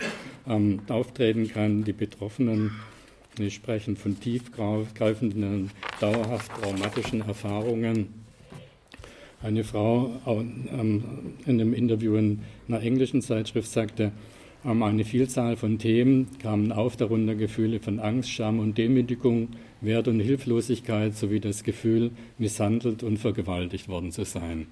ähm, 0.47 0.81
auftreten 0.89 1.47
kann. 1.47 1.83
Die 1.83 1.93
Betroffenen 1.93 2.71
die 3.37 3.51
sprechen 3.51 3.97
von 3.97 4.19
tiefgreifenden, 4.19 5.71
dauerhaft 5.99 6.51
traumatischen 6.61 7.21
Erfahrungen. 7.21 8.07
Eine 9.41 9.63
Frau 9.63 10.11
ähm, 10.25 11.03
in 11.45 11.59
einem 11.59 11.73
Interview 11.73 12.15
in 12.15 12.39
einer 12.67 12.81
englischen 12.81 13.21
Zeitschrift 13.21 13.69
sagte, 13.69 14.11
eine 14.63 15.05
Vielzahl 15.05 15.57
von 15.57 15.77
Themen 15.77 16.27
kamen 16.41 16.71
auf, 16.71 16.95
darunter 16.97 17.35
Gefühle 17.35 17.79
von 17.79 17.99
Angst, 17.99 18.31
Scham 18.31 18.59
und 18.59 18.77
Demütigung, 18.77 19.49
Wert 19.81 20.07
und 20.07 20.19
Hilflosigkeit 20.19 21.15
sowie 21.15 21.39
das 21.39 21.63
Gefühl, 21.63 22.11
misshandelt 22.37 23.03
und 23.03 23.17
vergewaltigt 23.17 23.87
worden 23.87 24.11
zu 24.11 24.25
sein. 24.25 24.67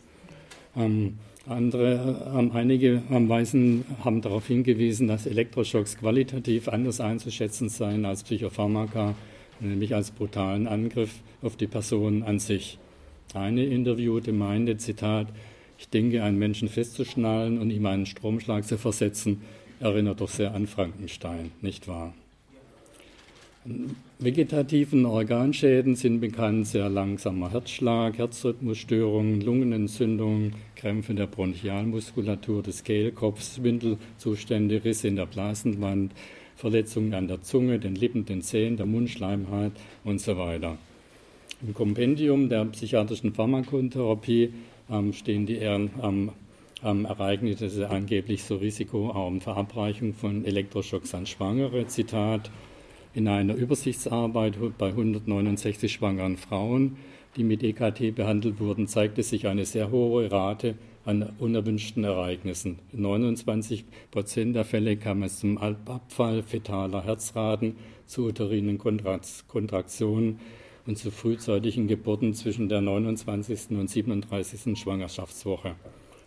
Ähm, 0.75 1.17
andere, 1.45 2.31
ähm, 2.35 2.51
einige 2.53 3.03
ähm, 3.11 3.27
Weisen 3.27 3.83
haben 4.03 4.21
darauf 4.21 4.47
hingewiesen, 4.47 5.07
dass 5.07 5.25
Elektroschocks 5.25 5.97
qualitativ 5.97 6.69
anders 6.69 7.01
einzuschätzen 7.01 7.67
seien 7.67 8.05
als 8.05 8.23
Psychopharmaka, 8.23 9.13
nämlich 9.59 9.93
als 9.93 10.11
brutalen 10.11 10.67
Angriff 10.67 11.11
auf 11.41 11.57
die 11.57 11.67
Person 11.67 12.23
an 12.23 12.39
sich. 12.39 12.79
Eine 13.33 13.65
Interviewte 13.65 14.31
meinte, 14.31 14.77
Zitat, 14.77 15.27
ich 15.77 15.89
denke, 15.89 16.23
einen 16.23 16.39
Menschen 16.39 16.69
festzuschnallen 16.69 17.59
und 17.59 17.71
ihm 17.71 17.85
einen 17.87 18.05
Stromschlag 18.05 18.65
zu 18.65 18.77
versetzen, 18.77 19.41
erinnert 19.79 20.21
doch 20.21 20.29
sehr 20.29 20.53
an 20.53 20.65
Frankenstein, 20.65 21.51
nicht 21.61 21.87
wahr? 21.89 22.13
Vegetativen 24.19 25.05
Organschäden 25.05 25.95
sind 25.95 26.19
bekannt, 26.19 26.67
sehr 26.67 26.89
langsamer 26.89 27.51
Herzschlag, 27.51 28.17
Herzrhythmusstörungen, 28.17 29.39
Lungenentzündungen, 29.39 30.55
Krämpfe 30.75 31.13
der 31.13 31.27
Bronchialmuskulatur 31.27 32.61
des 32.61 32.83
Kehlkopfs, 32.83 33.55
Schwindelzustände, 33.55 34.83
Risse 34.83 35.07
in 35.07 35.15
der 35.15 35.27
Blasenwand, 35.27 36.11
Verletzungen 36.57 37.13
an 37.13 37.29
der 37.29 37.41
Zunge, 37.41 37.79
den 37.79 37.95
Lippen, 37.95 38.25
den 38.25 38.41
Zähnen, 38.41 38.75
der 38.75 38.85
Mundschleimhaut 38.85 39.71
und 40.03 40.19
so 40.19 40.37
weiter. 40.37 40.77
Im 41.65 41.73
Kompendium 41.73 42.49
der 42.49 42.65
psychiatrischen 42.65 43.33
Pharmakotherapie 43.33 44.53
ähm, 44.91 45.13
stehen 45.13 45.45
die 45.45 45.55
Ehren 45.55 45.89
am 46.01 46.31
ähm, 46.83 47.05
Ereignisse 47.05 47.89
angeblich 47.89 48.43
zur 48.43 48.59
risikoarmen 48.59 49.39
Verabreichung 49.39 50.13
von 50.13 50.43
Elektroschocks 50.43 51.13
an 51.15 51.25
Schwangere. 51.25 51.87
Zitat, 51.87 52.51
in 53.13 53.27
einer 53.27 53.55
Übersichtsarbeit 53.55 54.57
bei 54.77 54.87
169 54.87 55.91
schwangeren 55.91 56.37
Frauen, 56.37 56.97
die 57.35 57.43
mit 57.43 57.63
EKT 57.63 58.15
behandelt 58.15 58.59
wurden, 58.59 58.87
zeigte 58.87 59.23
sich 59.23 59.47
eine 59.47 59.65
sehr 59.65 59.91
hohe 59.91 60.31
Rate 60.31 60.75
an 61.05 61.33
unerwünschten 61.39 62.03
Ereignissen. 62.03 62.79
In 62.91 63.01
29 63.01 63.85
Prozent 64.11 64.55
der 64.55 64.65
Fälle 64.65 64.97
kam 64.97 65.23
es 65.23 65.39
zum 65.39 65.57
Abfall 65.57 66.43
fetaler 66.43 67.03
Herzraten, 67.03 67.75
zu 68.05 68.25
uterinen 68.25 68.77
Kontraktionen 68.77 70.39
und 70.85 70.97
zu 70.97 71.11
frühzeitigen 71.11 71.87
Geburten 71.87 72.33
zwischen 72.33 72.69
der 72.69 72.81
29. 72.81 73.71
und 73.71 73.89
37. 73.89 74.77
Schwangerschaftswoche. 74.77 75.75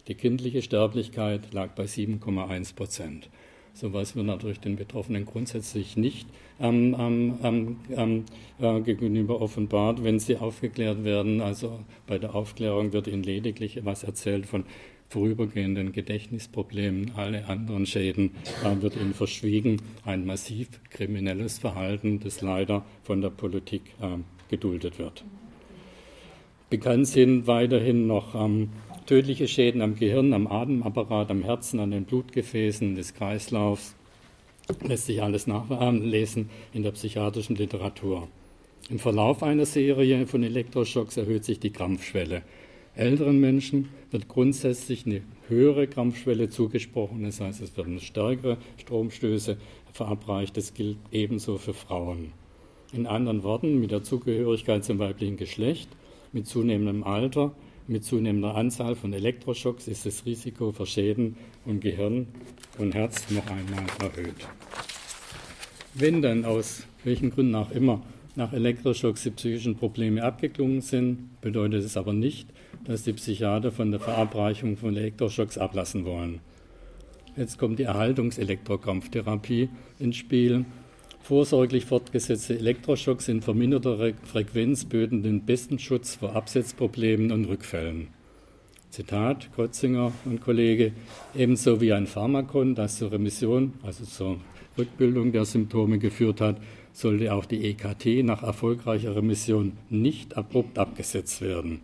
Die 0.09 0.14
kindliche 0.14 0.62
Sterblichkeit 0.62 1.53
lag 1.53 1.70
bei 1.75 1.85
7,1 1.85 2.75
Prozent. 2.75 3.29
Sowas 3.76 4.16
wird 4.16 4.24
natürlich 4.24 4.60
den 4.60 4.76
Betroffenen 4.76 5.26
grundsätzlich 5.26 5.98
nicht 5.98 6.26
ähm, 6.58 6.96
ähm, 6.98 7.76
ähm, 7.94 8.24
äh, 8.58 8.80
gegenüber 8.80 9.42
offenbart, 9.42 10.02
wenn 10.02 10.18
sie 10.18 10.38
aufgeklärt 10.38 11.04
werden. 11.04 11.42
Also 11.42 11.80
bei 12.06 12.16
der 12.16 12.34
Aufklärung 12.34 12.94
wird 12.94 13.06
ihnen 13.06 13.22
lediglich 13.22 13.84
was 13.84 14.02
erzählt 14.02 14.46
von 14.46 14.64
vorübergehenden 15.10 15.92
Gedächtnisproblemen, 15.92 17.12
alle 17.16 17.46
anderen 17.48 17.84
Schäden 17.84 18.30
äh, 18.64 18.80
wird 18.80 18.96
ihnen 18.96 19.12
verschwiegen. 19.12 19.82
Ein 20.06 20.24
massiv 20.24 20.68
kriminelles 20.88 21.58
Verhalten, 21.58 22.18
das 22.18 22.40
leider 22.40 22.82
von 23.02 23.20
der 23.20 23.30
Politik 23.30 23.82
äh, 24.00 24.16
geduldet 24.48 24.98
wird. 24.98 25.22
Bekannt 26.70 27.08
sind 27.08 27.46
weiterhin 27.46 28.06
noch 28.06 28.34
ähm, 28.34 28.70
tödliche 29.06 29.48
Schäden 29.48 29.80
am 29.80 29.96
Gehirn, 29.96 30.32
am 30.32 30.46
Atemapparat, 30.46 31.30
am 31.30 31.42
Herzen, 31.42 31.80
an 31.80 31.92
den 31.92 32.04
Blutgefäßen 32.04 32.96
des 32.96 33.14
Kreislaufs. 33.14 33.94
Lässt 34.82 35.06
sich 35.06 35.22
alles 35.22 35.46
nachlesen 35.46 36.50
in 36.74 36.82
der 36.82 36.90
psychiatrischen 36.90 37.56
Literatur. 37.56 38.28
Im 38.90 38.98
Verlauf 38.98 39.42
einer 39.42 39.66
Serie 39.66 40.26
von 40.26 40.42
Elektroschocks 40.42 41.16
erhöht 41.16 41.44
sich 41.44 41.60
die 41.60 41.70
Krampfschwelle. 41.70 42.42
Älteren 42.96 43.40
Menschen 43.40 43.90
wird 44.10 44.26
grundsätzlich 44.26 45.06
eine 45.06 45.22
höhere 45.48 45.86
Krampfschwelle 45.86 46.48
zugesprochen, 46.48 47.22
das 47.22 47.40
heißt, 47.40 47.60
es 47.60 47.76
werden 47.76 48.00
stärkere 48.00 48.58
Stromstöße 48.78 49.56
verabreicht. 49.92 50.56
Das 50.56 50.74
gilt 50.74 50.98
ebenso 51.12 51.58
für 51.58 51.74
Frauen. 51.74 52.32
In 52.92 53.06
anderen 53.06 53.42
Worten, 53.42 53.80
mit 53.80 53.90
der 53.90 54.02
Zugehörigkeit 54.02 54.84
zum 54.84 54.98
weiblichen 54.98 55.36
Geschlecht, 55.36 55.88
mit 56.32 56.46
zunehmendem 56.46 57.04
Alter 57.04 57.52
mit 57.88 58.05
zunehmender 58.05 58.55
Anzahl 58.55 58.96
von 58.96 59.12
Elektroschocks 59.12 59.88
ist 59.88 60.07
das 60.07 60.25
Risiko 60.27 60.72
für 60.72 60.87
Schäden 60.87 61.37
und 61.64 61.81
Gehirn 61.81 62.27
und 62.79 62.94
Herz 62.94 63.31
noch 63.31 63.46
einmal 63.46 63.85
erhöht. 64.01 64.46
Wenn 65.94 66.20
dann 66.20 66.44
aus 66.44 66.87
welchen 67.05 67.31
Gründen 67.31 67.55
auch 67.55 67.70
immer 67.70 68.03
nach 68.35 68.53
Elektroschocks 68.53 69.22
die 69.22 69.31
psychischen 69.31 69.77
Probleme 69.77 70.22
abgeklungen 70.22 70.83
sind, 70.83 71.40
bedeutet 71.40 71.85
es 71.85 71.96
aber 71.96 72.12
nicht, 72.12 72.49
dass 72.85 73.05
die 73.05 73.14
Psychiater 73.14 73.72
von 73.72 73.90
der 73.90 74.01
Verabreichung 74.01 74.77
von 74.77 74.96
Elektroschocks 74.96 75.57
ablassen 75.57 76.05
wollen. 76.05 76.40
Jetzt 77.37 77.59
kommt 77.59 77.79
die 77.79 77.85
Erhaltungselektrokrampftherapie 77.85 79.68
ins 79.99 80.16
Spiel, 80.16 80.64
Vorsorglich 81.26 81.86
fortgesetzte 81.86 82.56
Elektroschocks 82.56 83.26
in 83.26 83.42
verminderter 83.42 84.12
Frequenz 84.22 84.84
böten 84.84 85.24
den 85.24 85.44
besten 85.44 85.80
Schutz 85.80 86.14
vor 86.14 86.36
Absetzproblemen 86.36 87.32
und 87.32 87.46
Rückfällen. 87.46 88.10
Zitat 88.90 89.50
Kotzinger 89.56 90.12
und 90.24 90.40
Kollege, 90.40 90.92
ebenso 91.34 91.80
wie 91.80 91.92
ein 91.92 92.06
Pharmakon, 92.06 92.76
das 92.76 92.98
zur 92.98 93.10
Remission, 93.10 93.72
also 93.82 94.04
zur 94.04 94.36
Rückbildung 94.78 95.32
der 95.32 95.46
Symptome 95.46 95.98
geführt 95.98 96.40
hat, 96.40 96.60
sollte 96.92 97.34
auch 97.34 97.46
die 97.46 97.70
EKT 97.70 98.22
nach 98.24 98.44
erfolgreicher 98.44 99.16
Remission 99.16 99.72
nicht 99.90 100.36
abrupt 100.36 100.78
abgesetzt 100.78 101.40
werden. 101.40 101.80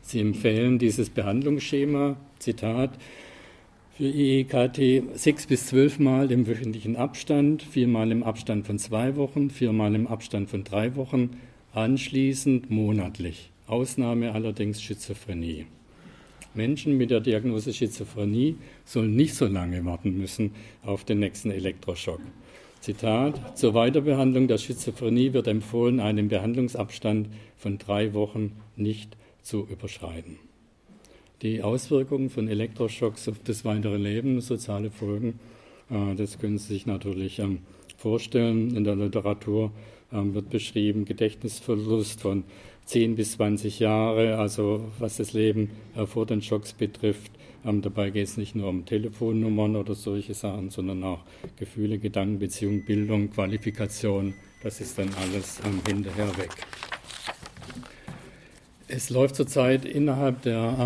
Sie 0.00 0.20
empfehlen 0.20 0.78
dieses 0.78 1.10
Behandlungsschema, 1.10 2.16
Zitat, 2.38 2.92
für 4.00 4.06
EEKT 4.06 5.18
sechs 5.18 5.46
bis 5.46 5.66
zwölf 5.66 5.98
Mal 5.98 6.32
im 6.32 6.46
wöchentlichen 6.46 6.96
Abstand, 6.96 7.62
viermal 7.62 8.10
im 8.10 8.22
Abstand 8.22 8.66
von 8.66 8.78
zwei 8.78 9.14
Wochen, 9.16 9.50
viermal 9.50 9.94
im 9.94 10.06
Abstand 10.06 10.48
von 10.48 10.64
drei 10.64 10.96
Wochen, 10.96 11.36
anschließend 11.74 12.70
monatlich. 12.70 13.50
Ausnahme 13.66 14.32
allerdings 14.32 14.80
Schizophrenie. 14.80 15.66
Menschen 16.54 16.96
mit 16.96 17.10
der 17.10 17.20
Diagnose 17.20 17.74
Schizophrenie 17.74 18.56
sollen 18.86 19.16
nicht 19.16 19.34
so 19.34 19.46
lange 19.46 19.84
warten 19.84 20.16
müssen 20.16 20.52
auf 20.82 21.04
den 21.04 21.18
nächsten 21.18 21.50
Elektroschock. 21.50 22.20
Zitat: 22.80 23.58
Zur 23.58 23.74
Weiterbehandlung 23.74 24.48
der 24.48 24.56
Schizophrenie 24.56 25.34
wird 25.34 25.46
empfohlen, 25.46 26.00
einen 26.00 26.28
Behandlungsabstand 26.28 27.28
von 27.58 27.76
drei 27.76 28.14
Wochen 28.14 28.52
nicht 28.76 29.18
zu 29.42 29.68
überschreiten 29.70 30.38
die 31.42 31.62
Auswirkungen 31.62 32.30
von 32.30 32.48
Elektroschocks 32.48 33.28
auf 33.28 33.36
das 33.44 33.64
weitere 33.64 33.96
Leben, 33.96 34.40
soziale 34.40 34.90
Folgen, 34.90 35.38
äh, 35.90 36.14
das 36.14 36.38
können 36.38 36.58
Sie 36.58 36.74
sich 36.74 36.86
natürlich 36.86 37.38
ähm, 37.38 37.60
vorstellen. 37.96 38.76
In 38.76 38.84
der 38.84 38.96
Literatur 38.96 39.72
ähm, 40.12 40.34
wird 40.34 40.50
beschrieben 40.50 41.04
Gedächtnisverlust 41.04 42.20
von 42.20 42.44
10 42.86 43.16
bis 43.16 43.32
20 43.32 43.78
Jahre, 43.78 44.38
also 44.38 44.90
was 44.98 45.16
das 45.16 45.32
Leben 45.32 45.70
äh, 45.96 46.06
vor 46.06 46.26
den 46.26 46.42
Schocks 46.42 46.72
betrifft. 46.72 47.32
Ähm, 47.64 47.82
dabei 47.82 48.10
geht 48.10 48.26
es 48.26 48.36
nicht 48.36 48.54
nur 48.54 48.68
um 48.68 48.86
Telefonnummern 48.86 49.76
oder 49.76 49.94
solche 49.94 50.34
Sachen, 50.34 50.70
sondern 50.70 51.04
auch 51.04 51.20
Gefühle, 51.56 51.98
Gedanken, 51.98 52.38
Beziehungen, 52.38 52.84
Bildung, 52.84 53.30
Qualifikation. 53.30 54.34
Das 54.62 54.80
ist 54.80 54.98
dann 54.98 55.10
alles 55.22 55.60
hinterher 55.86 56.36
weg. 56.38 56.50
Es 58.88 59.08
läuft 59.10 59.36
zurzeit 59.36 59.84
innerhalb 59.84 60.42
der 60.42 60.76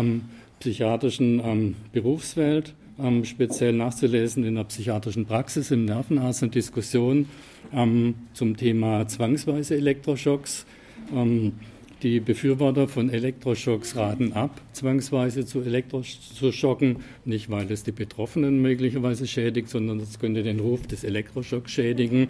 psychiatrischen 0.65 1.39
ähm, 1.45 1.75
Berufswelt, 1.93 2.73
ähm, 2.99 3.23
speziell 3.23 3.73
nachzulesen 3.73 4.43
in 4.43 4.55
der 4.55 4.63
psychiatrischen 4.63 5.27
Praxis 5.27 5.69
im 5.69 5.85
Nervenarzt 5.85 6.41
eine 6.41 6.51
Diskussion 6.51 7.29
ähm, 7.71 8.15
zum 8.33 8.57
Thema 8.57 9.07
zwangsweise 9.07 9.75
Elektroschocks. 9.75 10.65
Ähm, 11.13 11.53
die 12.01 12.19
Befürworter 12.19 12.87
von 12.87 13.11
Elektroschocks 13.11 13.95
raten 13.95 14.33
ab, 14.33 14.59
zwangsweise 14.73 15.45
zu 15.45 15.61
Elektroschocken, 15.61 16.97
nicht 17.25 17.51
weil 17.51 17.71
es 17.71 17.83
die 17.83 17.91
Betroffenen 17.91 18.59
möglicherweise 18.59 19.27
schädigt, 19.27 19.69
sondern 19.69 19.99
es 19.99 20.17
könnte 20.17 20.41
den 20.41 20.59
Ruf 20.59 20.87
des 20.87 21.03
Elektroschocks 21.03 21.71
schädigen. 21.71 22.29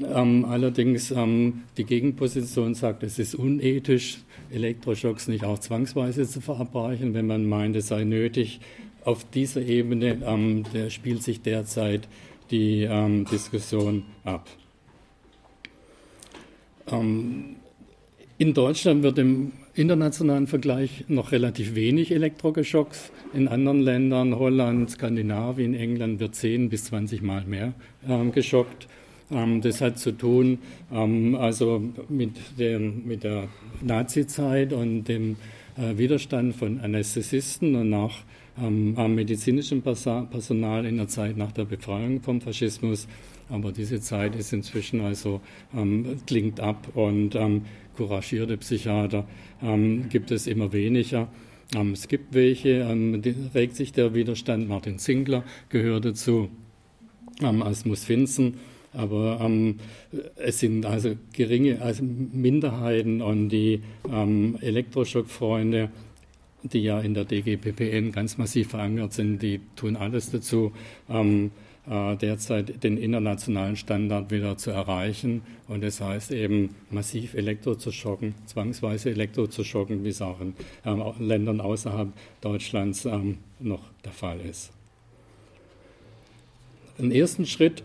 Ähm, 0.00 0.44
allerdings 0.44 1.10
ähm, 1.10 1.62
die 1.76 1.84
Gegenposition 1.84 2.74
sagt, 2.74 3.02
es 3.02 3.18
ist 3.18 3.34
unethisch, 3.34 4.18
Elektroschocks 4.50 5.28
nicht 5.28 5.44
auch 5.44 5.58
zwangsweise 5.58 6.26
zu 6.26 6.40
verabreichen, 6.40 7.14
wenn 7.14 7.26
man 7.26 7.48
meint, 7.48 7.76
es 7.76 7.88
sei 7.88 8.04
nötig. 8.04 8.60
Auf 9.04 9.24
dieser 9.30 9.62
Ebene 9.62 10.18
ähm, 10.24 10.64
der 10.72 10.90
spielt 10.90 11.22
sich 11.22 11.42
derzeit 11.42 12.08
die 12.50 12.82
ähm, 12.82 13.24
Diskussion 13.24 14.04
ab. 14.24 14.48
Ähm, 16.90 17.56
in 18.38 18.54
Deutschland 18.54 19.02
wird 19.02 19.18
im 19.18 19.52
internationalen 19.74 20.46
Vergleich 20.46 21.04
noch 21.08 21.32
relativ 21.32 21.74
wenig 21.74 22.10
Elektrogeschocks. 22.12 23.10
In 23.34 23.48
anderen 23.48 23.80
Ländern, 23.80 24.38
Holland, 24.38 24.90
Skandinavien, 24.90 25.74
England, 25.74 26.20
wird 26.20 26.34
10 26.34 26.68
bis 26.68 26.84
20 26.84 27.22
Mal 27.22 27.44
mehr 27.44 27.72
ähm, 28.08 28.32
geschockt. 28.32 28.86
Ähm, 29.30 29.60
das 29.60 29.80
hat 29.80 29.98
zu 29.98 30.12
tun 30.12 30.58
ähm, 30.92 31.34
also 31.34 31.82
mit, 32.08 32.58
dem, 32.58 33.06
mit 33.06 33.24
der 33.24 33.48
Nazizeit 33.82 34.72
und 34.72 35.04
dem 35.04 35.36
äh, 35.76 35.98
Widerstand 35.98 36.56
von 36.56 36.80
Anästhesisten 36.80 37.74
und 37.74 37.92
auch 37.94 38.14
ähm, 38.60 38.94
medizinischem 39.14 39.82
Personal 39.82 40.84
in 40.86 40.96
der 40.96 41.08
Zeit 41.08 41.36
nach 41.36 41.52
der 41.52 41.64
Befreiung 41.64 42.20
vom 42.22 42.40
Faschismus. 42.40 43.06
Aber 43.50 43.72
diese 43.72 44.00
Zeit 44.00 44.34
ist 44.34 44.52
inzwischen 44.52 45.00
also 45.00 45.40
ähm, 45.74 46.18
klingt 46.26 46.60
ab 46.60 46.88
und 46.94 47.34
ähm, 47.34 47.62
couragierte 47.96 48.56
Psychiater 48.56 49.26
ähm, 49.62 50.08
gibt 50.08 50.30
es 50.30 50.46
immer 50.46 50.72
weniger. 50.72 51.28
Es 51.92 52.08
gibt 52.08 52.32
welche, 52.32 52.86
regt 53.54 53.76
sich 53.76 53.92
der 53.92 54.14
Widerstand. 54.14 54.70
Martin 54.70 54.98
Zinkler 54.98 55.44
gehört 55.68 56.06
dazu, 56.06 56.48
ähm, 57.42 57.62
Asmus 57.62 58.04
Finzen 58.04 58.54
aber 58.92 59.38
ähm, 59.40 59.78
es 60.36 60.60
sind 60.60 60.86
also 60.86 61.14
geringe, 61.32 61.80
also 61.82 62.02
Minderheiten 62.02 63.20
und 63.20 63.50
die 63.50 63.82
ähm, 64.10 64.56
Elektroschockfreunde, 64.60 65.90
die 66.62 66.82
ja 66.82 67.00
in 67.00 67.14
der 67.14 67.24
DGPPN 67.24 68.12
ganz 68.12 68.38
massiv 68.38 68.70
verankert 68.70 69.12
sind, 69.12 69.42
die 69.42 69.60
tun 69.76 69.96
alles 69.96 70.30
dazu, 70.30 70.72
ähm, 71.08 71.50
äh, 71.88 72.16
derzeit 72.16 72.82
den 72.82 72.98
internationalen 72.98 73.76
Standard 73.76 74.30
wieder 74.30 74.56
zu 74.56 74.70
erreichen. 74.70 75.42
Und 75.68 75.82
das 75.82 76.00
heißt 76.00 76.32
eben 76.32 76.74
massiv 76.90 77.34
Elektro 77.34 77.74
zu 77.76 77.92
schocken, 77.92 78.34
zwangsweise 78.46 79.10
Elektro 79.10 79.46
zu 79.46 79.64
schocken, 79.64 80.04
wie 80.04 80.08
es 80.08 80.20
auch 80.20 80.40
in 80.40 80.54
ähm, 80.84 81.02
Ländern 81.18 81.60
außerhalb 81.60 82.12
Deutschlands 82.40 83.04
ähm, 83.04 83.38
noch 83.60 83.82
der 84.04 84.12
Fall 84.12 84.40
ist. 84.40 84.70
Im 86.98 87.12
ersten 87.12 87.46
Schritt 87.46 87.84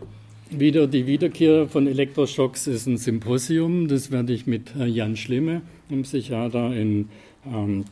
wieder 0.50 0.86
die 0.86 1.06
Wiederkehr 1.06 1.68
von 1.68 1.86
Elektroschocks 1.86 2.66
ist 2.66 2.86
ein 2.86 2.96
Symposium. 2.96 3.88
Das 3.88 4.10
werde 4.10 4.32
ich 4.32 4.46
mit 4.46 4.74
Jan 4.76 5.16
Schlimme, 5.16 5.62
einem 5.90 6.02
Psychiater 6.02 6.74
in, 6.74 7.08
ähm, 7.46 7.84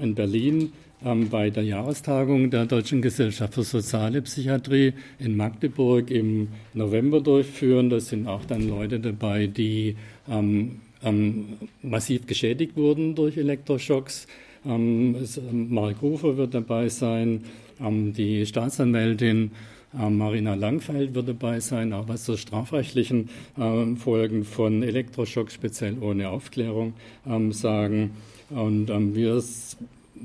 in 0.00 0.14
Berlin, 0.14 0.72
ähm, 1.04 1.28
bei 1.28 1.50
der 1.50 1.62
Jahrestagung 1.62 2.50
der 2.50 2.66
Deutschen 2.66 3.02
Gesellschaft 3.02 3.54
für 3.54 3.62
Soziale 3.62 4.22
Psychiatrie 4.22 4.94
in 5.18 5.36
Magdeburg 5.36 6.10
im 6.10 6.48
November 6.72 7.20
durchführen. 7.20 7.90
Da 7.90 8.00
sind 8.00 8.26
auch 8.26 8.44
dann 8.44 8.68
Leute 8.68 9.00
dabei, 9.00 9.46
die 9.46 9.96
ähm, 10.28 10.80
ähm, 11.02 11.58
massiv 11.82 12.26
geschädigt 12.26 12.76
wurden 12.76 13.14
durch 13.14 13.36
Elektroschocks. 13.36 14.26
Ähm, 14.66 15.16
es, 15.22 15.40
Mark 15.52 16.02
Rufer 16.02 16.36
wird 16.36 16.54
dabei 16.54 16.88
sein, 16.88 17.44
ähm, 17.80 18.12
die 18.12 18.46
Staatsanwältin 18.46 19.50
Marina 19.96 20.54
Langfeld 20.54 21.14
wird 21.14 21.28
dabei 21.28 21.60
sein, 21.60 21.92
auch 21.92 22.08
was 22.08 22.24
zur 22.24 22.36
strafrechtlichen 22.36 23.28
äh, 23.56 23.96
Folgen 23.96 24.44
von 24.44 24.82
Elektroschocks, 24.82 25.54
speziell 25.54 25.98
ohne 26.00 26.30
Aufklärung, 26.30 26.94
ähm, 27.26 27.52
sagen. 27.52 28.10
Und 28.50 28.90
ähm, 28.90 29.14
wir 29.14 29.42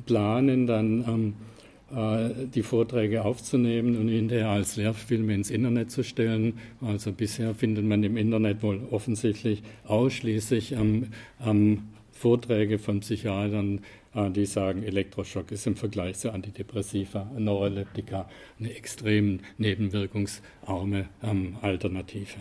planen 0.06 0.68
dann 0.68 1.06
ähm, 1.08 1.34
äh, 1.96 2.48
die 2.54 2.64
Vorträge 2.64 3.26
aufzunehmen 3.26 3.98
und 3.98 4.08
hinterher 4.08 4.50
als 4.50 4.76
Lehrfilme 4.76 5.34
ins 5.34 5.50
Internet 5.50 5.92
zu 5.92 6.04
stellen. 6.04 6.54
Also 6.82 7.12
bisher 7.12 7.56
findet 7.56 7.86
man 7.86 8.04
im 8.04 8.18
Internet 8.18 8.62
wohl 8.64 8.82
offensichtlich 8.92 9.64
ausschließlich 9.86 10.74
ähm, 10.74 11.80
Vorträge 12.12 12.80
von 12.80 13.00
Psychiatern, 13.00 13.78
äh, 13.78 13.82
die 14.16 14.46
sagen, 14.46 14.84
Elektroschock 14.84 15.52
ist 15.52 15.68
im 15.68 15.76
Vergleich 15.76 16.18
zu 16.18 16.32
Antidepressiva, 16.32 17.30
Neuroleptika 17.38 18.28
eine 18.60 18.74
extrem 18.74 19.40
nebenwirkungsarme 19.58 21.06
ähm, 21.24 21.58
Alternative. 21.62 22.38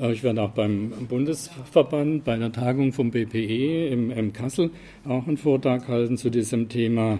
Äh, 0.00 0.12
ich 0.12 0.22
werde 0.22 0.42
auch 0.42 0.50
beim 0.50 0.90
Bundesverband 1.08 2.24
bei 2.24 2.34
einer 2.34 2.52
Tagung 2.52 2.92
vom 2.92 3.10
BPE 3.10 3.88
im, 3.88 4.10
im 4.10 4.32
Kassel 4.32 4.70
auch 5.06 5.26
einen 5.26 5.36
Vortrag 5.36 5.88
halten 5.88 6.16
zu 6.16 6.30
diesem 6.30 6.68
Thema. 6.68 7.18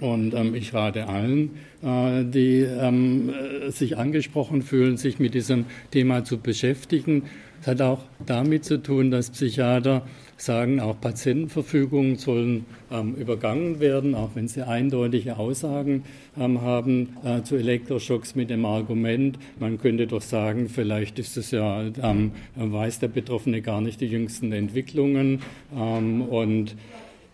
Und 0.00 0.32
ähm, 0.32 0.54
ich 0.54 0.72
rate 0.72 1.08
allen, 1.08 1.50
äh, 1.82 2.24
die 2.24 2.60
ähm, 2.60 3.32
sich 3.68 3.98
angesprochen 3.98 4.62
fühlen, 4.62 4.96
sich 4.96 5.18
mit 5.18 5.34
diesem 5.34 5.66
Thema 5.90 6.24
zu 6.24 6.38
beschäftigen. 6.38 7.24
Es 7.60 7.66
hat 7.66 7.82
auch 7.82 8.00
damit 8.24 8.64
zu 8.64 8.82
tun, 8.82 9.10
dass 9.10 9.30
Psychiater 9.30 10.06
sagen, 10.42 10.80
auch 10.80 11.00
Patientenverfügungen 11.00 12.16
sollen 12.16 12.64
ähm, 12.90 13.14
übergangen 13.14 13.80
werden, 13.80 14.14
auch 14.14 14.30
wenn 14.34 14.48
sie 14.48 14.66
eindeutige 14.66 15.36
Aussagen 15.36 16.04
ähm, 16.38 16.60
haben 16.62 17.16
äh, 17.24 17.42
zu 17.42 17.56
Elektroschocks 17.56 18.34
mit 18.34 18.50
dem 18.50 18.64
Argument, 18.64 19.38
man 19.58 19.78
könnte 19.78 20.06
doch 20.06 20.22
sagen, 20.22 20.68
vielleicht 20.68 21.18
ist 21.18 21.36
es 21.36 21.50
ja, 21.50 21.82
ähm, 22.02 22.32
weiß 22.56 23.00
der 23.00 23.08
Betroffene 23.08 23.62
gar 23.62 23.80
nicht 23.80 24.00
die 24.00 24.06
jüngsten 24.06 24.52
Entwicklungen 24.52 25.40
ähm, 25.76 26.22
und 26.22 26.76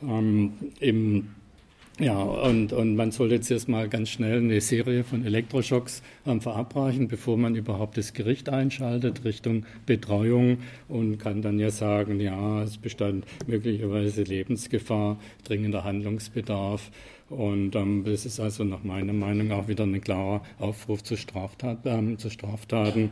ähm, 0.02 0.52
im 0.80 1.28
ja, 1.99 2.20
und, 2.20 2.74
und 2.74 2.94
man 2.94 3.11
sollte 3.11 3.36
jetzt 3.36 3.51
erstmal 3.51 3.88
ganz 3.88 4.11
schnell 4.11 4.38
eine 4.38 4.61
Serie 4.61 5.03
von 5.03 5.24
Elektroschocks 5.24 6.03
ähm, 6.26 6.42
verabreichen, 6.42 7.09
bevor 7.09 7.38
man 7.38 7.55
überhaupt 7.55 7.97
das 7.97 8.12
Gericht 8.12 8.51
einschaltet 8.51 9.24
Richtung 9.24 9.64
Betreuung 9.86 10.59
und 10.88 11.16
kann 11.18 11.40
dann 11.40 11.59
ja 11.59 11.70
sagen, 11.70 12.20
ja, 12.20 12.62
es 12.62 12.76
bestand 12.76 13.24
möglicherweise 13.47 14.24
Lebensgefahr, 14.24 15.18
dringender 15.44 15.84
Handlungsbedarf. 15.84 16.90
Und 17.30 17.74
ähm, 17.74 18.05
das 18.05 18.26
ist 18.26 18.40
also 18.40 18.62
nach 18.64 18.84
meiner 18.84 19.14
Meinung 19.14 19.51
auch 19.53 19.66
wieder 19.66 19.84
ein 19.84 20.01
klarer 20.01 20.42
Aufruf 20.59 21.03
zu, 21.03 21.16
Straftat, 21.16 21.78
ähm, 21.86 22.18
zu 22.18 22.28
Straftaten. 22.28 23.11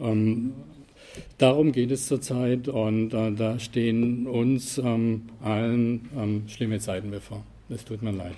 Ähm, 0.00 0.52
Darum 1.38 1.72
geht 1.72 1.90
es 1.90 2.06
zurzeit 2.06 2.68
und 2.68 3.14
äh, 3.14 3.32
da 3.32 3.58
stehen 3.58 4.26
uns 4.26 4.78
ähm, 4.78 5.22
allen 5.42 6.08
ähm, 6.16 6.42
schlimme 6.48 6.78
Zeiten 6.78 7.10
bevor. 7.10 7.42
Es 7.68 7.84
tut 7.84 8.02
mir 8.02 8.12
leid. 8.12 8.36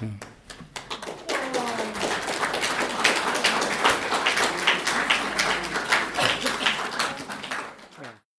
Ja. 0.00 0.08